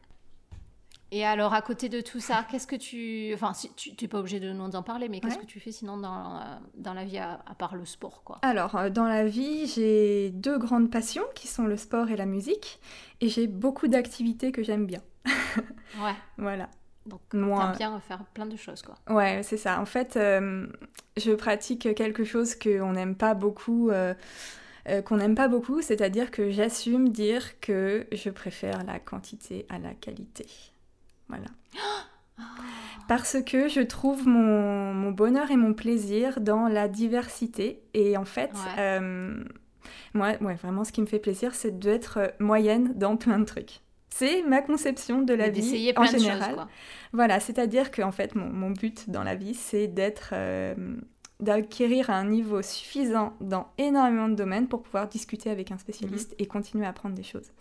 [1.16, 3.32] Et alors, à côté de tout ça, qu'est-ce que tu...
[3.36, 5.42] Enfin, si, tu n'es pas obligé de nous en parler, mais qu'est-ce Ouais.
[5.42, 6.40] que tu fais sinon dans, euh,
[6.76, 8.40] dans la vie à, à part le sport, quoi?
[8.42, 12.26] Alors, euh, dans la vie, j'ai deux grandes passions qui sont le sport et la
[12.26, 12.80] musique.
[13.22, 15.02] Et j'ai beaucoup d'activités que j'aime bien.
[16.02, 16.68] Ouais, Voilà.
[17.06, 18.96] donc Moi, bien faire plein de choses, quoi.
[19.08, 19.80] Ouais, c'est ça.
[19.80, 20.66] En fait, euh,
[21.18, 24.16] je pratique quelque chose qu'on n'aime pas beaucoup, euh,
[24.90, 29.78] euh, qu'on n'aime pas beaucoup, c'est-à-dire que j'assume dire que je préfère la quantité à
[29.78, 30.48] la qualité.
[31.30, 31.46] Voilà.
[33.08, 37.82] Parce que je trouve mon, mon bonheur et mon plaisir dans la diversité.
[37.94, 38.80] Et en fait, Ouais.
[38.80, 39.44] euh,
[40.14, 43.82] moi, ouais, vraiment, ce qui me fait plaisir, c'est d'être moyenne dans plein de trucs.
[44.10, 46.56] C'est ma conception de la vie en général.
[46.56, 46.66] choses.
[47.14, 50.76] Voilà, c'est-à-dire que en fait, mon, mon but dans la vie, c'est d'être, euh,
[51.40, 56.36] d'acquérir un niveau suffisant dans énormément de domaines pour pouvoir discuter avec un spécialiste Mhm.
[56.40, 57.52] et continuer à apprendre des choses.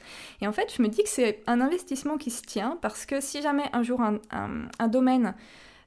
[0.40, 3.20] Et en fait, je me dis que c'est un investissement qui se tient parce que
[3.20, 5.34] si jamais un jour un, un- un domaine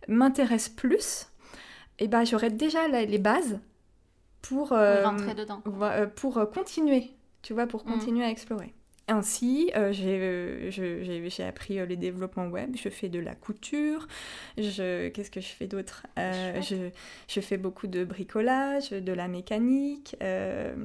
[0.07, 1.27] m'intéresse plus,
[1.99, 3.59] eh ben, j'aurai déjà la- les bases
[4.41, 5.61] pour, euh, rentrer dedans.
[5.81, 7.93] euh, pour euh, continuer, tu vois, pour Mhm.
[7.93, 8.73] continuer à explorer.
[9.07, 14.07] Ainsi, euh, j'ai euh, appris euh, les développements web, je fais de la couture,
[14.55, 16.07] qu'est-ce que je fais d'autre?
[16.17, 16.89] Euh, je,
[17.27, 20.75] je fais beaucoup de bricolage, de la mécanique, euh,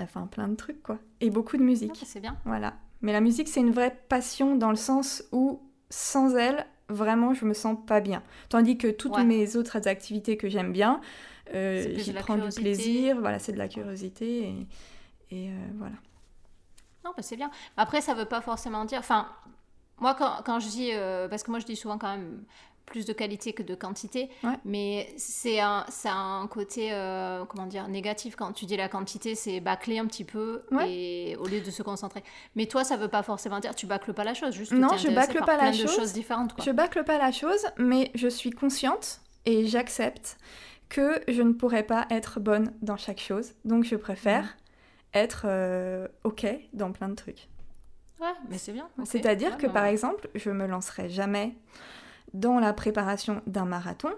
[0.00, 0.98] enfin plein de trucs quoi.
[1.20, 2.36] Et beaucoup de musique, Ok, c'est bien.
[2.44, 2.74] voilà.
[3.02, 7.44] Mais la musique, c'est une vraie passion dans le sens où sans elle, vraiment, je
[7.44, 8.22] me sens pas bien.
[8.48, 9.24] Tandis que toutes Ouais.
[9.24, 11.00] mes autres activités que j'aime bien,
[11.54, 14.48] euh, j'y prends du plaisir, voilà, c'est de la curiosité
[15.30, 15.94] et, et, voilà.
[17.04, 17.50] Non, bah, c'est bien.
[17.76, 18.98] Après, ça veut pas forcément dire.
[19.00, 19.28] Enfin,
[19.98, 20.90] moi, quand, quand je dis.
[20.92, 22.44] euh, parce que moi, je dis souvent quand même
[22.84, 24.28] plus de qualité que de quantité.
[24.42, 24.58] Ouais.
[24.64, 28.34] Mais c'est un, un côté, euh, comment dire, négatif.
[28.36, 30.90] Quand tu dis la quantité, c'est bâcler un petit peu Ouais.
[30.92, 32.22] et, au lieu de se concentrer.
[32.56, 33.74] Mais toi, ça veut pas forcément dire.
[33.76, 35.94] Tu bâcles pas la chose, juste Non, je bâcle pas la chose.
[35.94, 36.54] choses différentes.
[36.54, 36.64] Quoi.
[36.64, 40.36] Je bâcle pas la chose, mais je suis consciente et j'accepte
[40.88, 43.52] que je ne pourrais pas être bonne dans chaque chose.
[43.64, 44.48] Donc je préfère Mhm.
[45.14, 47.48] Être euh, OK dans plein de trucs.
[48.20, 48.88] Ouais, mais c'est bien.
[49.04, 51.54] C'est-à-dire Ouais, que par exemple, je me lancerai jamais
[52.34, 54.10] dans la préparation d'un marathon.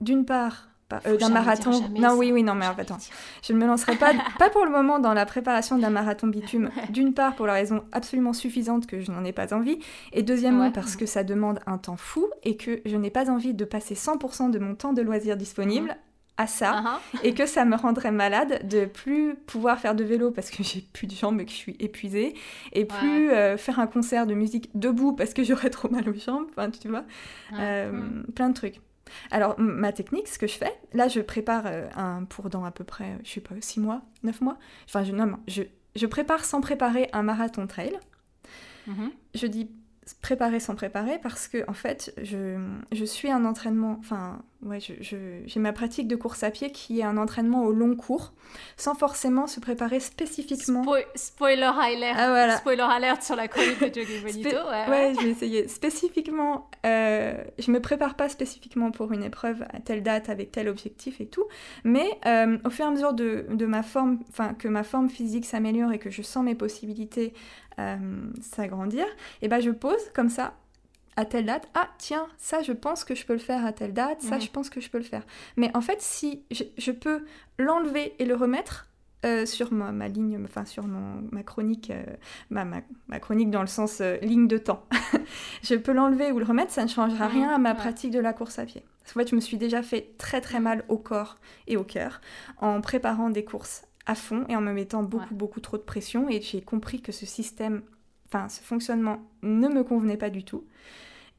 [0.00, 0.68] D'une part,
[1.06, 1.72] euh, d'un marathon.
[1.72, 2.16] jamais non, ça.
[2.16, 2.96] oui, oui, non, mais attends.
[2.96, 3.14] dire.
[3.42, 6.70] Je ne me lancerai pas, pas pour le moment dans la préparation d'un marathon bitume.
[6.90, 9.78] D'une part, pour la raison absolument suffisante que je n'en ai pas envie.
[10.12, 10.72] Et deuxièmement, Ouais.
[10.72, 13.94] parce que ça demande un temps fou et que je n'ai pas envie de passer
[13.94, 15.96] 100% de mon temps de loisir disponible
[16.36, 16.82] à ça.
[16.84, 17.00] Ah.
[17.22, 20.80] Et que ça me rendrait malade de plus pouvoir faire de vélo parce que j'ai
[20.92, 22.34] plus de jambes et que je suis épuisée.
[22.72, 26.14] Et plus euh, faire un concert de musique debout parce que j'aurais trop mal aux
[26.14, 26.46] jambes.
[26.50, 27.04] Enfin, tu vois.
[27.58, 28.80] Euh, plein de trucs.
[29.30, 32.70] Alors, ma technique, ce que je fais, là, je prépare euh, un pour dans à
[32.70, 34.56] peu près, je sais pas, 6 mois, 9 mois.
[34.86, 35.62] Enfin, je, non, non, je,
[35.96, 37.92] je prépare sans préparer un marathon trail.
[38.86, 39.10] Mhm.
[39.34, 39.70] Je dis
[40.20, 42.58] préparer sans préparer parce que en fait je,
[42.90, 47.04] je suis un entraînement enfin ouais j'ai ma pratique de course à pied qui est
[47.04, 48.32] un entraînement au long cours
[48.76, 52.16] sans forcément se préparer spécifiquement Spo- spoiler alert.
[52.18, 52.56] Ah, voilà.
[52.58, 54.48] Spoiler alert sur la chronique de Jogging Bonito.
[54.50, 55.14] Spé- ouais, ouais, ouais.
[55.18, 55.68] je vais essayer.
[55.68, 60.68] Spécifiquement, euh, je me prépare pas spécifiquement pour une épreuve à telle date avec tel
[60.68, 61.44] objectif et tout,
[61.84, 65.08] mais euh, au fur et à mesure de, de ma forme, enfin que ma forme
[65.08, 67.32] physique s'améliore et que je sens mes possibilités
[67.78, 67.96] euh,
[68.40, 69.06] s'agrandir,
[69.40, 70.54] et ben je pose comme ça
[71.16, 71.68] à telle date.
[71.74, 74.22] Ah tiens, ça je pense que je peux le faire à telle date.
[74.22, 74.40] Ça Mhm.
[74.42, 75.24] je pense que je peux le faire.
[75.56, 77.24] Mais en fait, si je, je peux
[77.58, 78.88] l'enlever et le remettre.
[79.24, 82.02] euh, sur ma, ma ligne, enfin sur mon, ma chronique, euh,
[82.50, 84.84] ma, ma- ma chronique dans le sens euh, ligne de temps.
[85.62, 88.18] je peux l'enlever ou le remettre, ça ne changera Mhm, rien à ma pratique de
[88.18, 88.82] la course à pied.
[89.00, 91.36] Parce qu'en fait, je me suis déjà fait très très mal au corps
[91.68, 92.20] et au cœur
[92.58, 95.36] en préparant des courses à fond et en me mettant beaucoup Ouais.
[95.36, 97.82] beaucoup trop de pression et j'ai compris que ce système,
[98.32, 100.64] enfin ce fonctionnement ne me convenait pas du tout.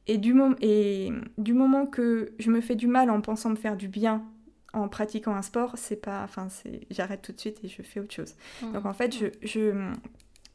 [0.06, 3.76] Et du, et du moment que je me fais du mal en pensant me faire
[3.76, 4.22] du bien
[4.74, 8.00] en pratiquant un sport, c'est pas, enfin c'est, j'arrête tout de suite et je fais
[8.00, 8.34] autre chose.
[8.62, 8.72] Mhm.
[8.72, 9.90] Donc en fait, je, je,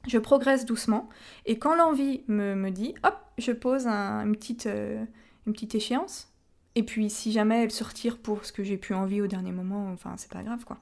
[0.07, 1.09] je progresse doucement.
[1.45, 5.03] Et quand l'envie me, me dit, hop, je pose un- une, petite, euh,
[5.47, 6.31] une petite échéance.
[6.75, 9.51] Et puis si jamais elle se retire pour ce que j'ai pu envie au dernier
[9.51, 10.77] moment, enfin c'est pas grave quoi.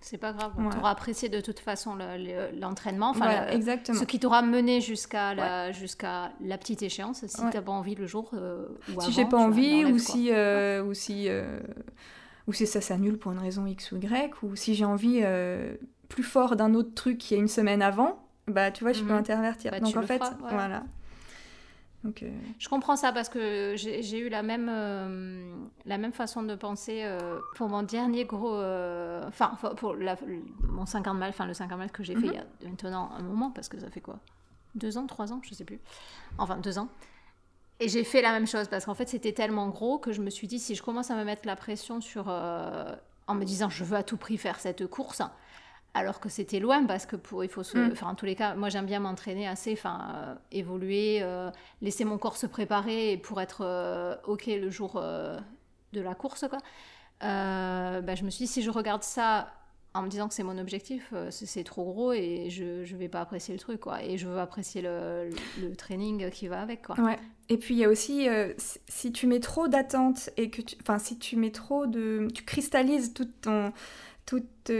[0.00, 0.52] C'est pas grave.
[0.58, 0.70] Ouais.
[0.70, 3.10] Tu auras apprécié de toute façon le- le- l'entraînement.
[3.10, 3.98] Enfin, voilà, le- exactement.
[3.98, 7.24] ce qui t'aura mené jusqu'à la, jusqu'à la petite échéance.
[7.26, 7.50] Si Ouais.
[7.50, 10.28] t'as pas envie le jour euh, ou Si j'ai pas tu envie l'enlèves, ou si,
[10.32, 11.58] euh, ou si, euh,
[12.46, 15.74] ou si ça s'annule pour une raison X ou Y, ou si j'ai envie euh,
[16.08, 19.12] plus fort d'un autre truc qui est une semaine avant, bah tu vois, je peux
[19.12, 19.18] Mhm.
[19.18, 19.72] intervertir.
[19.72, 20.84] Bah, Donc tu en fait, feras, voilà.
[22.58, 27.02] Je comprends ça parce que j'ai eu la même, euh, la même façon de penser
[27.04, 28.54] euh, pour mon dernier gros.
[28.54, 30.16] euh, Enfin, pour la-
[30.68, 32.32] mon 50 mal, enfin le 50 mal que j'ai fait Mhm.
[32.32, 34.18] il y a maintenant un moment, parce que ça fait quoi?
[34.74, 35.80] Deux ans, trois ans, je sais plus.
[36.38, 36.88] Enfin, deux ans.
[37.80, 40.30] Et j'ai fait la même chose parce qu'en fait c'était tellement gros que je me
[40.30, 42.28] suis dit si je commence à me mettre la pression sur.
[42.28, 45.20] en me disant je veux à tout prix faire cette course.
[45.98, 47.92] Alors que c'était loin parce que pour il faut se, Mm.
[47.92, 52.04] enfin en tous les cas, moi j'aime bien m'entraîner assez, enfin euh, évoluer, euh, laisser
[52.04, 55.00] mon corps se préparer pour être euh, ok le jour
[55.92, 56.58] de la course quoi.
[57.20, 59.52] Bah, je me suis dit si je regarde ça
[59.94, 63.22] en me disant que c'est mon objectif, c'est trop gros et je je vais pas
[63.22, 64.02] apprécier le truc quoi.
[64.04, 65.30] Et je veux apprécier le,
[65.62, 66.96] le training qui va avec quoi.
[67.00, 67.18] Ouais.
[67.48, 68.28] Et puis il y a aussi,
[68.88, 72.44] si- tu mets trop d'attentes et que tu, enfin si tu mets trop de, tu
[72.44, 73.72] cristallises toute ton,
[74.26, 74.70] toute,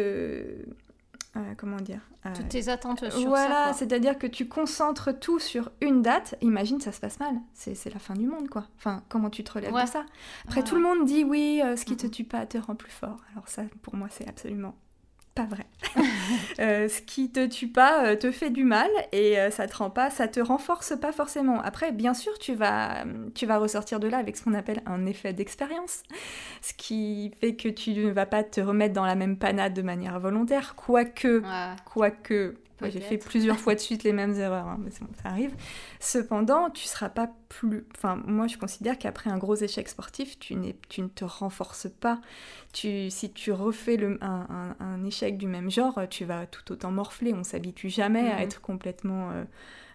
[1.37, 5.71] euh, comment dire, euh, Toutes tes attentes sur voilà, c'est-à-dire que tu concentres tout sur
[5.81, 6.35] une date.
[6.41, 8.65] Imagine ça se passe mal, c'est la fin du monde quoi.
[8.79, 9.85] Enfin comment tu te relèves Ouais.
[9.85, 10.05] de ça?
[10.47, 12.91] Après tout le monde dit oui, euh, ce qui te tue pas te rend plus
[12.93, 13.19] fort.
[13.33, 14.75] Alors ça pour moi c'est absolument
[15.37, 15.67] pas vrai.
[16.59, 19.77] Euh, ce qui te tue pas euh, te fait du mal et euh, ça te
[19.77, 21.61] rend pas, ça te renforce pas forcément.
[21.61, 25.05] Après, bien sûr, tu vas, tu vas ressortir de là avec ce qu'on appelle un
[25.05, 26.03] effet d'expérience,
[26.63, 29.83] ce qui fait que tu ne vas pas te remettre dans la même panade de
[29.83, 31.77] manière volontaire, quoique, Ouais.
[31.85, 32.55] quoique.
[32.83, 35.55] J'ai fait plusieurs fois de suite les mêmes erreurs, hein, mais c'est bon, ça arrive.
[36.01, 37.87] Cependant, tu seras pas plus.
[37.97, 40.73] Enfin, moi, je considère qu'après un gros échec sportif, tu, ne
[41.09, 42.21] te renforces pas.
[42.73, 44.47] Tu, si tu refais le, un,
[44.81, 47.33] un- un échec du même genre, tu vas tout autant morfler.
[47.35, 48.43] On s'habitue jamais à Mhm.
[48.43, 49.31] être complètement.
[49.31, 49.45] euh,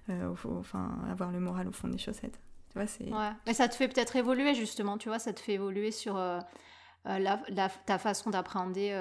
[0.10, 2.40] euh, au enfin, avoir le moral au fond des chaussettes.
[2.72, 3.06] Tu vois, c'est.
[3.06, 3.32] Ouais.
[3.46, 6.40] Mais ça te fait peut-être évoluer justement, tu vois, ça te fait évoluer sur euh,
[7.08, 8.92] euh, la, la- ta façon d'appréhender.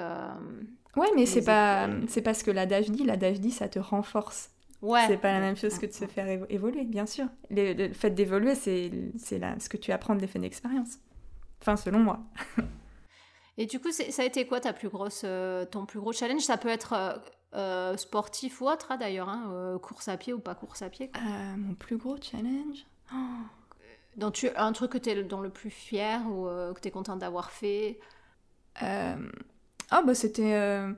[0.95, 3.03] Ouais, mais c'est pas, c'est pas ce que l'adage dit.
[3.03, 4.49] L'adage dit, ça te renforce.
[4.81, 5.05] Ouais.
[5.07, 7.27] C'est pas la même chose que de se faire évo- évoluer, bien sûr.
[7.49, 10.97] Le, le fait d'évoluer, c'est, ce que tu apprends de l'effet d'expérience.
[11.61, 12.19] Enfin, selon moi.
[13.57, 16.41] Et du coup, ça a été quoi ta plus grosse, euh, ton plus gros challenge?
[16.41, 17.13] Ça peut être euh,
[17.53, 21.11] euh, sportif ou autre, hein, d'ailleurs, hein, course à pied ou pas course à pied.
[21.11, 21.21] quoi.
[21.57, 22.85] Mon plus gros challenge?
[23.13, 23.17] Oh.
[24.15, 26.91] Donc, tu, un truc que tu es dans le plus fier ou que tu es
[26.91, 27.99] contente d'avoir fait?
[29.91, 30.53] Ah bah c'était...
[30.55, 30.91] euh,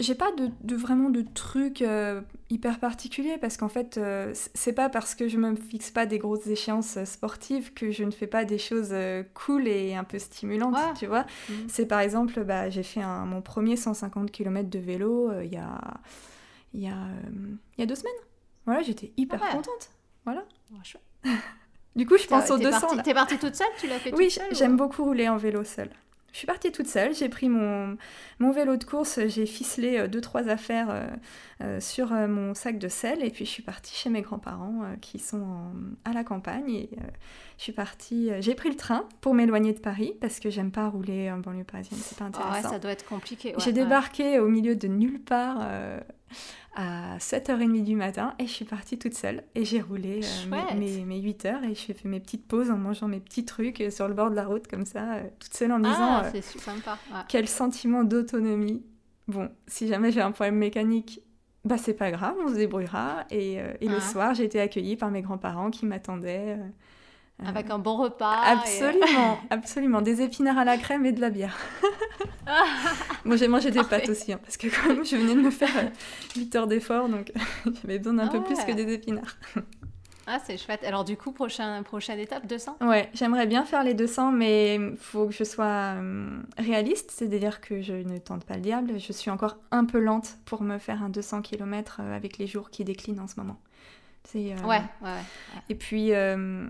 [0.00, 4.72] J'ai pas de, de- vraiment de trucs euh, hyper particuliers parce qu'en fait euh, c'est
[4.72, 8.26] pas parce que je me fixe pas des grosses échéances sportives que je ne fais
[8.26, 10.94] pas des choses euh, cool et un peu stimulantes, Ouais.
[10.98, 11.24] tu vois.
[11.48, 11.66] Mhm.
[11.68, 15.56] C'est par exemple, bah, j'ai fait un- mon premier 150 km de vélo il y,
[15.56, 15.78] a,
[16.72, 16.96] il y, a,
[17.76, 18.12] il y a deux semaines.
[18.66, 19.52] Voilà, j'étais hyper Ah ouais.
[19.56, 19.90] contente.
[20.26, 20.34] Ouais,
[20.84, 21.02] chouette.
[21.96, 22.80] Du coup, je pense aux 200.
[22.80, 25.62] partie, t'es partie toute seule Tu l'as fait Oui, seule j'aime beaucoup rouler en vélo
[25.62, 25.90] seule.
[26.34, 27.96] Je suis partie toute seule, j'ai pris mon,
[28.40, 31.06] mon vélo de course, j'ai ficelé euh, deux trois affaires euh,
[31.62, 35.20] euh, sur mon sac de sel et puis je suis partie chez mes grands-parents qui
[35.20, 35.72] sont en-
[36.04, 36.90] à la campagne et
[37.56, 40.88] je suis partie, j'ai pris le train pour m'éloigner de Paris parce que j'aime pas
[40.88, 42.70] rouler en banlieue parisienne, c'est pas Ah ouais, intéressant.
[42.70, 43.50] ça doit être compliqué.
[43.50, 43.72] ouais, j'ai ouais.
[43.72, 46.00] débarqué au milieu de nulle part euh,
[46.76, 50.74] à 7h30 du matin et je suis partie toute seule et j'ai roulé euh, mes,
[50.98, 53.80] mes, mes 8 heures et j'ai fait mes petites pauses en mangeant mes petits trucs
[53.80, 55.96] euh, sur le bord de la route comme ça, euh, toute seule en me disant
[56.00, 56.98] Ah, euh, super sympa.
[57.12, 57.20] ouais.
[57.28, 58.82] quel sentiment d'autonomie.
[59.28, 61.20] Bon, si jamais j'ai un problème mécanique,
[61.64, 63.24] bah c'est pas grave, on se débrouillera.
[63.30, 66.58] Et, et le soir, j'ai été accueillie par mes grands-parents qui m'attendaient.
[67.40, 68.42] Euh, euh, Avec un bon repas.
[68.44, 68.50] et-
[68.82, 70.02] Absolument, absolument.
[70.02, 71.56] Des épinards à la crème et de la bière.
[73.24, 74.00] Bon, j'ai mangé des Parfait.
[74.00, 75.90] pâtes aussi, hein, parce que quand même, je venais de me faire
[76.36, 77.32] 8 heures d'effort, donc
[77.82, 79.36] j'avais besoin d'un Ah peu plus que des épinards.
[80.26, 80.84] Ah, c'est chouette.
[80.84, 84.96] Alors, du coup, prochain, prochaine étape, 200 Ouais, j'aimerais bien faire les 200, mais il
[84.98, 85.64] faut que je sois
[85.96, 88.98] euh, réaliste, c'est-à-dire que je ne tente pas le diable.
[88.98, 92.70] Je suis encore un peu lente pour me faire un 200 km avec les jours
[92.70, 93.58] qui déclinent en ce moment.
[94.24, 95.62] C'est, euh, Ouais, ouais, ouais.
[95.70, 96.66] Et puis, euh,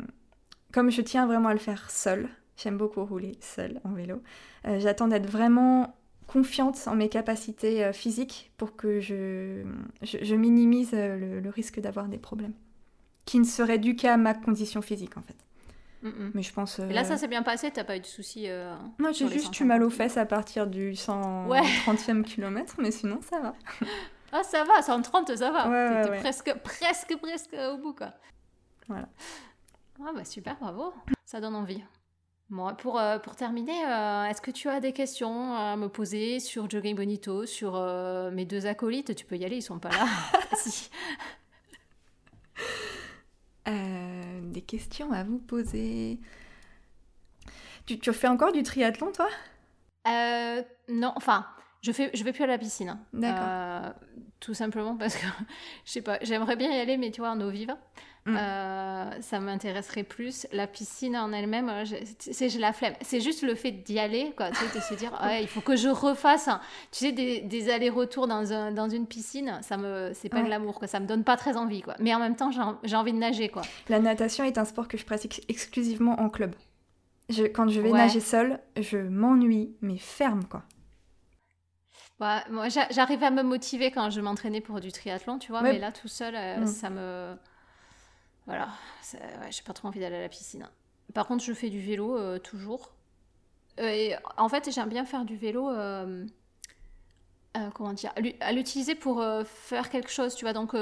[0.74, 4.20] comme je tiens vraiment à le faire seule, j'aime beaucoup rouler seule en vélo,
[4.66, 9.62] euh, j'attends d'être vraiment confiante en mes capacités euh, physiques pour que je,
[10.02, 12.54] je, je minimise euh, le, le risque d'avoir des problèmes.
[13.24, 15.36] Qui ne seraient dus qu'à ma condition physique en fait.
[16.02, 16.30] Mm, mm.
[16.34, 16.78] Mais je pense.
[16.78, 19.28] Et là, euh, ça s'est bien passé, t'as pas eu de soucis euh, Moi, sur
[19.28, 19.68] j'ai juste eu 150.
[19.68, 23.54] mal aux fesses à partir du 130e kilomètre, mais sinon ça va.
[24.36, 25.68] Ah, ça va, 130, ça va.
[25.68, 26.18] Ouais, ouais, T'étais ouais.
[26.18, 28.12] presque, presque, presque au bout, quoi.
[28.88, 29.06] Voilà.
[30.00, 30.92] Ah, bah super, bravo.
[31.24, 31.82] Ça donne envie.
[32.50, 36.40] Bon, pour, euh, pour terminer, euh, est-ce que tu as des questions à me poser
[36.40, 39.14] sur Jogging Bonito, sur euh, mes deux acolytes?
[39.14, 40.06] Tu peux y aller, ils sont pas là.
[40.56, 40.90] si.
[43.66, 46.20] Euh, des questions à vous poser.
[47.86, 49.28] Tu, tu fais encore du triathlon, toi?
[50.06, 51.46] Euh, non, enfin,
[51.84, 52.88] je fais, je vais plus à la piscine.
[52.88, 53.00] hein.
[53.12, 53.44] D'accord.
[53.46, 53.90] Euh,
[54.40, 55.26] tout simplement parce que,
[55.84, 57.74] je sais pas, j'aimerais bien y aller, mais tu vois, en eau vive,
[58.26, 58.36] Mm.
[58.38, 60.46] euh, ça m'intéresserait plus.
[60.50, 61.84] La piscine en elle-même, euh,
[62.18, 62.94] c'est j'ai la flemme.
[63.02, 65.60] C'est juste le fait d'y aller, quoi, tu sais, de se dire, ouais, il faut
[65.60, 66.58] que je refasse, un-
[66.90, 70.44] tu sais, des, des allers-retours dans, un, dans une piscine, ça me, c'est pas Ouais.
[70.44, 71.96] de l'amour, quoi, ça me donne pas très envie, quoi.
[72.00, 73.60] Mais en même temps, j'ai en- j'ai envie de nager, quoi.
[73.90, 76.54] La natation est un sport que je pratique exclusivement en club.
[77.28, 77.98] Je- quand je vais Ouais.
[77.98, 80.62] nager seule, je m'ennuie, mais ferme, quoi.
[82.24, 85.60] Ouais, moi, j'a- j'arrivais à me motiver quand je m'entraînais pour du triathlon, tu vois,
[85.62, 85.74] Ouais.
[85.74, 86.66] mais là, tout seul, euh, Mm.
[86.66, 87.36] ça me...
[88.46, 88.68] Voilà,
[89.02, 90.68] ça- ouais, j'ai pas trop envie d'aller à la piscine.
[91.12, 92.92] Par contre, je fais du vélo euh, toujours.
[93.80, 95.70] Euh, et en fait, j'aime bien faire du vélo,
[97.74, 100.74] comment dire, à l'u- à l'utiliser pour faire quelque chose, tu vois, donc...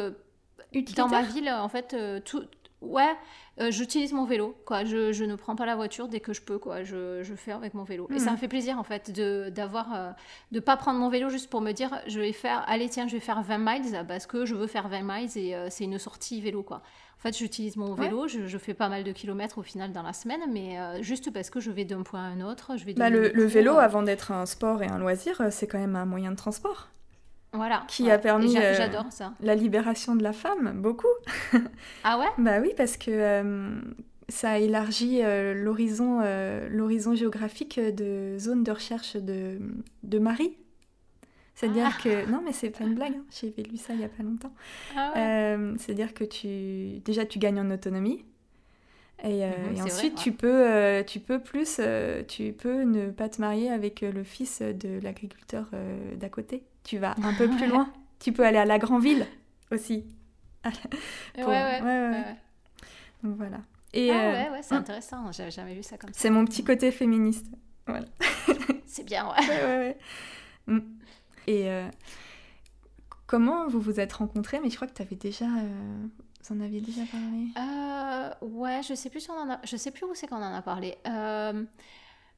[0.96, 2.44] dans ma ville, en fait, tout...
[2.82, 3.14] Ouais,
[3.60, 4.84] euh, j'utilise mon vélo, quoi.
[4.84, 6.82] Je, je ne prends pas la voiture dès que je peux, quoi.
[6.82, 8.08] Je, je fais avec mon vélo.
[8.12, 8.32] Et ça Mhm.
[8.32, 9.94] me fait plaisir, en fait, de d'avoir...
[9.94, 10.10] euh,
[10.50, 12.64] de pas prendre mon vélo juste pour me dire, je vais faire...
[12.66, 15.54] Allez, tiens, je vais faire 20 miles parce que je veux faire 20 miles et
[15.54, 16.82] euh, c'est une sortie vélo, quoi.
[17.18, 18.06] En fait, j'utilise mon Ouais.
[18.06, 21.00] vélo, je, je fais pas mal de kilomètres au final dans la semaine, mais euh,
[21.02, 22.94] juste parce que je vais d'un point à un autre, je vais...
[22.94, 26.32] Bah, le, vélo, avant d'être un sport et un loisir, c'est quand même un moyen
[26.32, 26.88] de transport.
[27.52, 27.84] Voilà.
[27.88, 28.10] qui ouais.
[28.12, 29.34] a permis, euh, J'adore ça.
[29.40, 31.06] La libération de la femme, beaucoup.
[32.04, 32.26] Ah ouais?
[32.38, 33.80] Bah oui, parce que euh,
[34.28, 39.58] ça élargit euh, l'horizon euh, l'horizon géographique de zones de recherche de,
[40.02, 40.56] de mari.
[41.54, 42.02] C'est-à-dire Ah.
[42.02, 42.30] que...
[42.30, 44.54] Non, mais c'est pas une blague, hein, j'ai lu ça il y a pas longtemps.
[44.96, 45.20] Ah ouais?
[45.20, 47.00] Euh, C'est-à-dire que tu...
[47.04, 48.24] Déjà, tu gagnes en autonomie.
[49.22, 50.22] Et, Mhm, et c'est vrai, ensuite, ouais.
[50.22, 51.78] tu, peux, tu peux plus...
[52.28, 55.68] tu peux ne pas te marier avec le fils de l'agriculteur
[56.16, 56.64] d'à côté.
[56.84, 57.92] Tu vas un peu plus loin.
[58.18, 59.26] Tu peux aller à la grande ville
[59.70, 60.04] aussi.
[61.34, 62.36] Pour- ouais, ouais.
[63.22, 63.58] Donc voilà.
[63.92, 64.78] Et ah euh, ouais, ouais, c'est mm.
[64.78, 65.32] intéressant.
[65.32, 66.18] J'avais jamais vu ça comme ça.
[66.18, 67.46] c'est mon petit côté féministe.
[68.86, 69.48] C'est bien, ouais.
[69.48, 69.96] Ouais, ouais, ouais.
[70.66, 70.80] Mm.
[71.46, 71.88] Et euh,
[73.26, 74.60] comment vous vous êtes rencontrés?
[74.60, 75.46] Mais je crois que tu avais déjà...
[75.46, 76.06] euh,
[76.44, 77.48] vous en aviez déjà parlé.
[78.42, 79.60] Ouais, je sais plus si on en a...
[79.64, 80.96] Je sais plus où c'est qu'on en a parlé.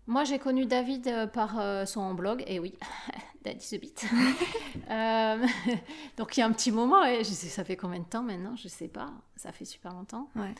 [0.07, 2.75] Moi, j'ai connu David euh, par euh, son blog, et oui,
[3.45, 4.07] Daddy the Beat.
[4.90, 5.47] Euh,
[6.19, 8.23] donc il y a un petit moment, et je sais, ça fait combien de temps
[8.23, 9.11] maintenant Je sais pas.
[9.37, 10.29] Ça fait super longtemps.
[10.37, 10.53] Ouais.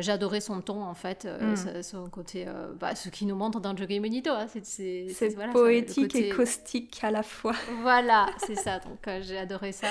[0.00, 1.82] J'adorais son ton, en fait, Mm.
[1.82, 2.46] son côté,
[2.78, 4.30] bah, ce qui nous montre dans Jogging Bonito.
[4.30, 7.54] hein, c'est voilà, poétique et caustique à la fois.
[7.82, 8.78] Voilà, c'est ça.
[8.80, 9.88] Donc j'ai adoré ça.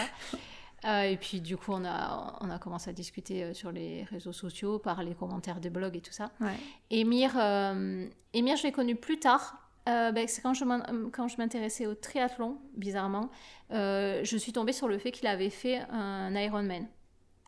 [0.85, 4.03] Euh, et puis du coup, on a, on a commencé à discuter euh, sur les
[4.03, 6.29] réseaux sociaux, par les commentaires des blogs et tout ça.
[6.39, 6.53] Ouais.
[6.91, 9.57] Émir, euh, Émir je l'ai connu plus tard.
[9.89, 13.29] Euh, ben, c'est quand je m'intéressais au triathlon, bizarrement,
[13.71, 16.87] euh, je suis tombée sur le fait qu'il avait fait un Ironman.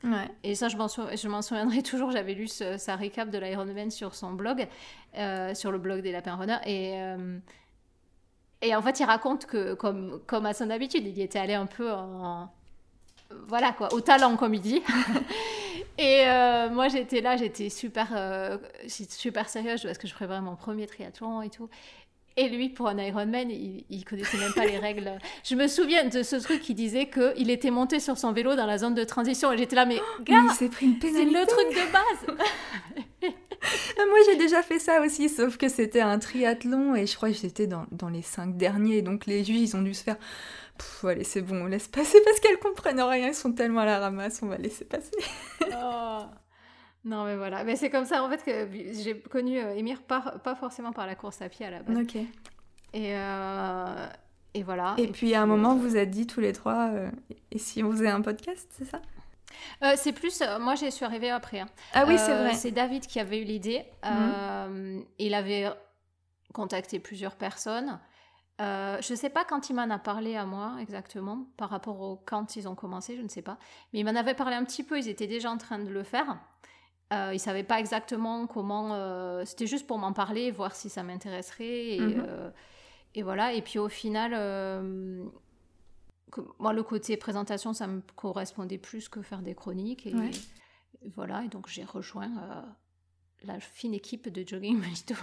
[0.05, 0.29] Ouais.
[0.43, 1.03] Et ça, je m'en sou-
[1.41, 2.11] souviendrai toujours.
[2.11, 4.67] J'avais lu ce- sa récap de l'Ironman sur son blog,
[5.17, 6.61] euh, sur le blog des Lapins Runners.
[6.65, 7.38] Et, euh,
[8.61, 11.53] et en fait, il raconte que, comme, comme à son habitude, il y était allé
[11.53, 12.49] un peu en.
[13.47, 14.82] Voilà quoi, au talent, comme il dit.
[15.97, 18.57] et euh, moi, j'étais là, j'étais super, euh,
[18.88, 21.69] super sérieuse parce que je préparais mon premier triathlon et tout.
[22.41, 25.11] Et lui, pour un Ironman, il, il connaissait même pas les règles.
[25.43, 28.65] Je me souviens de ce truc qui disait qu'il était monté sur son vélo dans
[28.65, 29.51] la zone de transition.
[29.51, 31.37] Et j'étais là, mais Mais gars, il s'est pris une c'est pénalité.
[31.37, 32.37] le truc de base.
[33.21, 37.29] Ah, Moi, j'ai déjà fait ça aussi, sauf que c'était un triathlon et je crois
[37.29, 39.01] que j'étais dans, dans les cinq derniers.
[39.01, 40.15] Donc les juifs, ils ont dû se faire.
[40.77, 43.27] Pff, allez, c'est bon, on laisse passer parce qu'elles comprennent rien.
[43.27, 45.11] Ils sont tellement à la ramasse, on va laisser passer.
[45.73, 46.21] Oh.
[47.06, 47.64] Non, mais voilà.
[47.64, 48.70] Mais c'est comme ça, en fait, que
[49.02, 51.97] j'ai connu euh, Émir par- pas forcément par la course à pied à la base.
[51.97, 52.16] Ok.
[52.16, 54.08] Et, euh,
[54.54, 54.95] et voilà.
[54.97, 57.10] Et, puis à un euh, moment, vous êtes dit tous les trois, euh,
[57.52, 59.02] et si on faisait un podcast, c'est ça?
[59.84, 60.41] Euh, c'est plus.
[60.41, 61.60] euh, moi, j'y suis arrivée après.
[61.62, 61.70] hein.
[61.93, 62.50] Ah oui, Euh, c'est vrai.
[62.50, 62.56] Mhm.
[62.56, 63.86] C'est David qui avait eu l'idée.
[64.06, 65.68] Euh, il avait
[66.54, 68.00] contacté plusieurs personnes.
[68.62, 72.02] Euh, je ne sais pas quand il m'en a parlé à moi exactement, par rapport
[72.02, 73.58] au quand ils ont commencé, je ne sais pas.
[73.93, 76.04] Mais il m'en avait parlé un petit peu, ils étaient déjà en train de le
[76.04, 76.38] faire.
[77.12, 78.93] Euh, ils ne savaient pas exactement comment...
[78.93, 81.95] euh, C'était juste pour m'en parler, voir si ça m'intéresserait.
[81.95, 82.26] Et, Mhm.
[82.28, 82.51] euh,
[83.16, 83.53] et voilà.
[83.53, 85.24] Et puis au final, euh,
[86.32, 90.05] que- moi, le côté présentation, ça me correspondait plus que faire des chroniques.
[90.05, 90.30] Et, Ouais.
[91.01, 91.43] et voilà.
[91.43, 92.30] Et donc j'ai rejoint
[93.43, 95.16] la fine équipe de Jogging Bonito.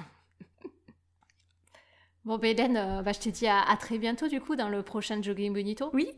[2.25, 5.23] Bon, euh, bah, je te dis à, à très bientôt du coup dans le prochain
[5.23, 5.91] Jogging Bonito.
[5.93, 6.11] Oui.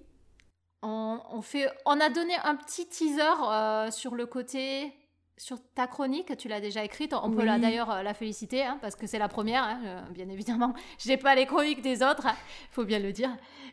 [0.81, 4.95] On, on fait, on a donné un petit teaser sur le côté,
[5.39, 7.15] sur ta chronique, tu l'as déjà écrite.
[7.15, 10.01] On peut la- d'ailleurs euh, la féliciter hein, parce que c'est la première, hein, euh,
[10.11, 10.75] bien évidemment.
[10.99, 13.31] Je n'ai pas les chroniques des autres, il faut bien le dire,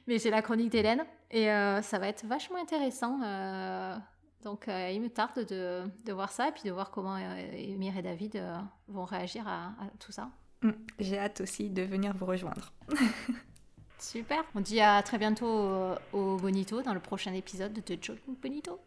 [0.07, 3.19] mais j'ai la chronique d'Hélène et euh, ça va être vachement intéressant.
[3.23, 3.95] euh,
[4.43, 8.03] donc il me tarde de, de voir ça et puis de voir comment Emir et
[8.03, 8.39] David
[8.87, 10.29] vont réagir à, à tout ça.
[10.61, 12.71] Mm, J'ai hâte aussi de venir vous rejoindre.
[13.97, 14.43] Super.
[14.53, 18.79] On dit à très bientôt au, au Bonito dans le prochain épisode de Jogging Bonito.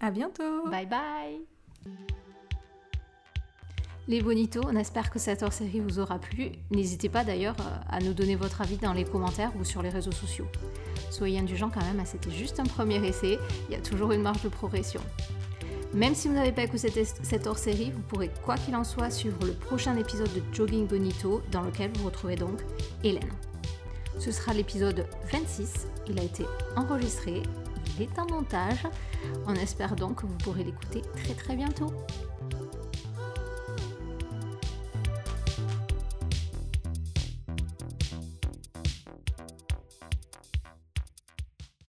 [0.00, 0.68] À bientôt.
[0.68, 1.40] Bye bye
[4.08, 6.50] Les Bonitos, on espère que cette hors-série vous aura plu.
[6.70, 9.88] N'hésitez pas d'ailleurs euh, à nous donner votre avis dans les commentaires ou sur les
[9.90, 10.46] réseaux sociaux.
[11.10, 14.22] Soyez indulgents quand même, hein, c'était juste un premier essai, il y a toujours une
[14.22, 15.00] marge de progression.
[15.94, 19.10] Même si vous n'avez pas écouté cette- cette hors-série, vous pourrez quoi qu'il en soit
[19.10, 22.60] suivre le prochain épisode de Jogging Bonito dans lequel vous retrouvez donc
[23.04, 23.30] Hélène.
[24.18, 26.44] Ce sera l'épisode 26, il a été
[26.76, 27.42] enregistré,
[28.02, 28.86] est en montage.
[29.46, 31.92] On espère donc que vous pourrez l'écouter très très bientôt.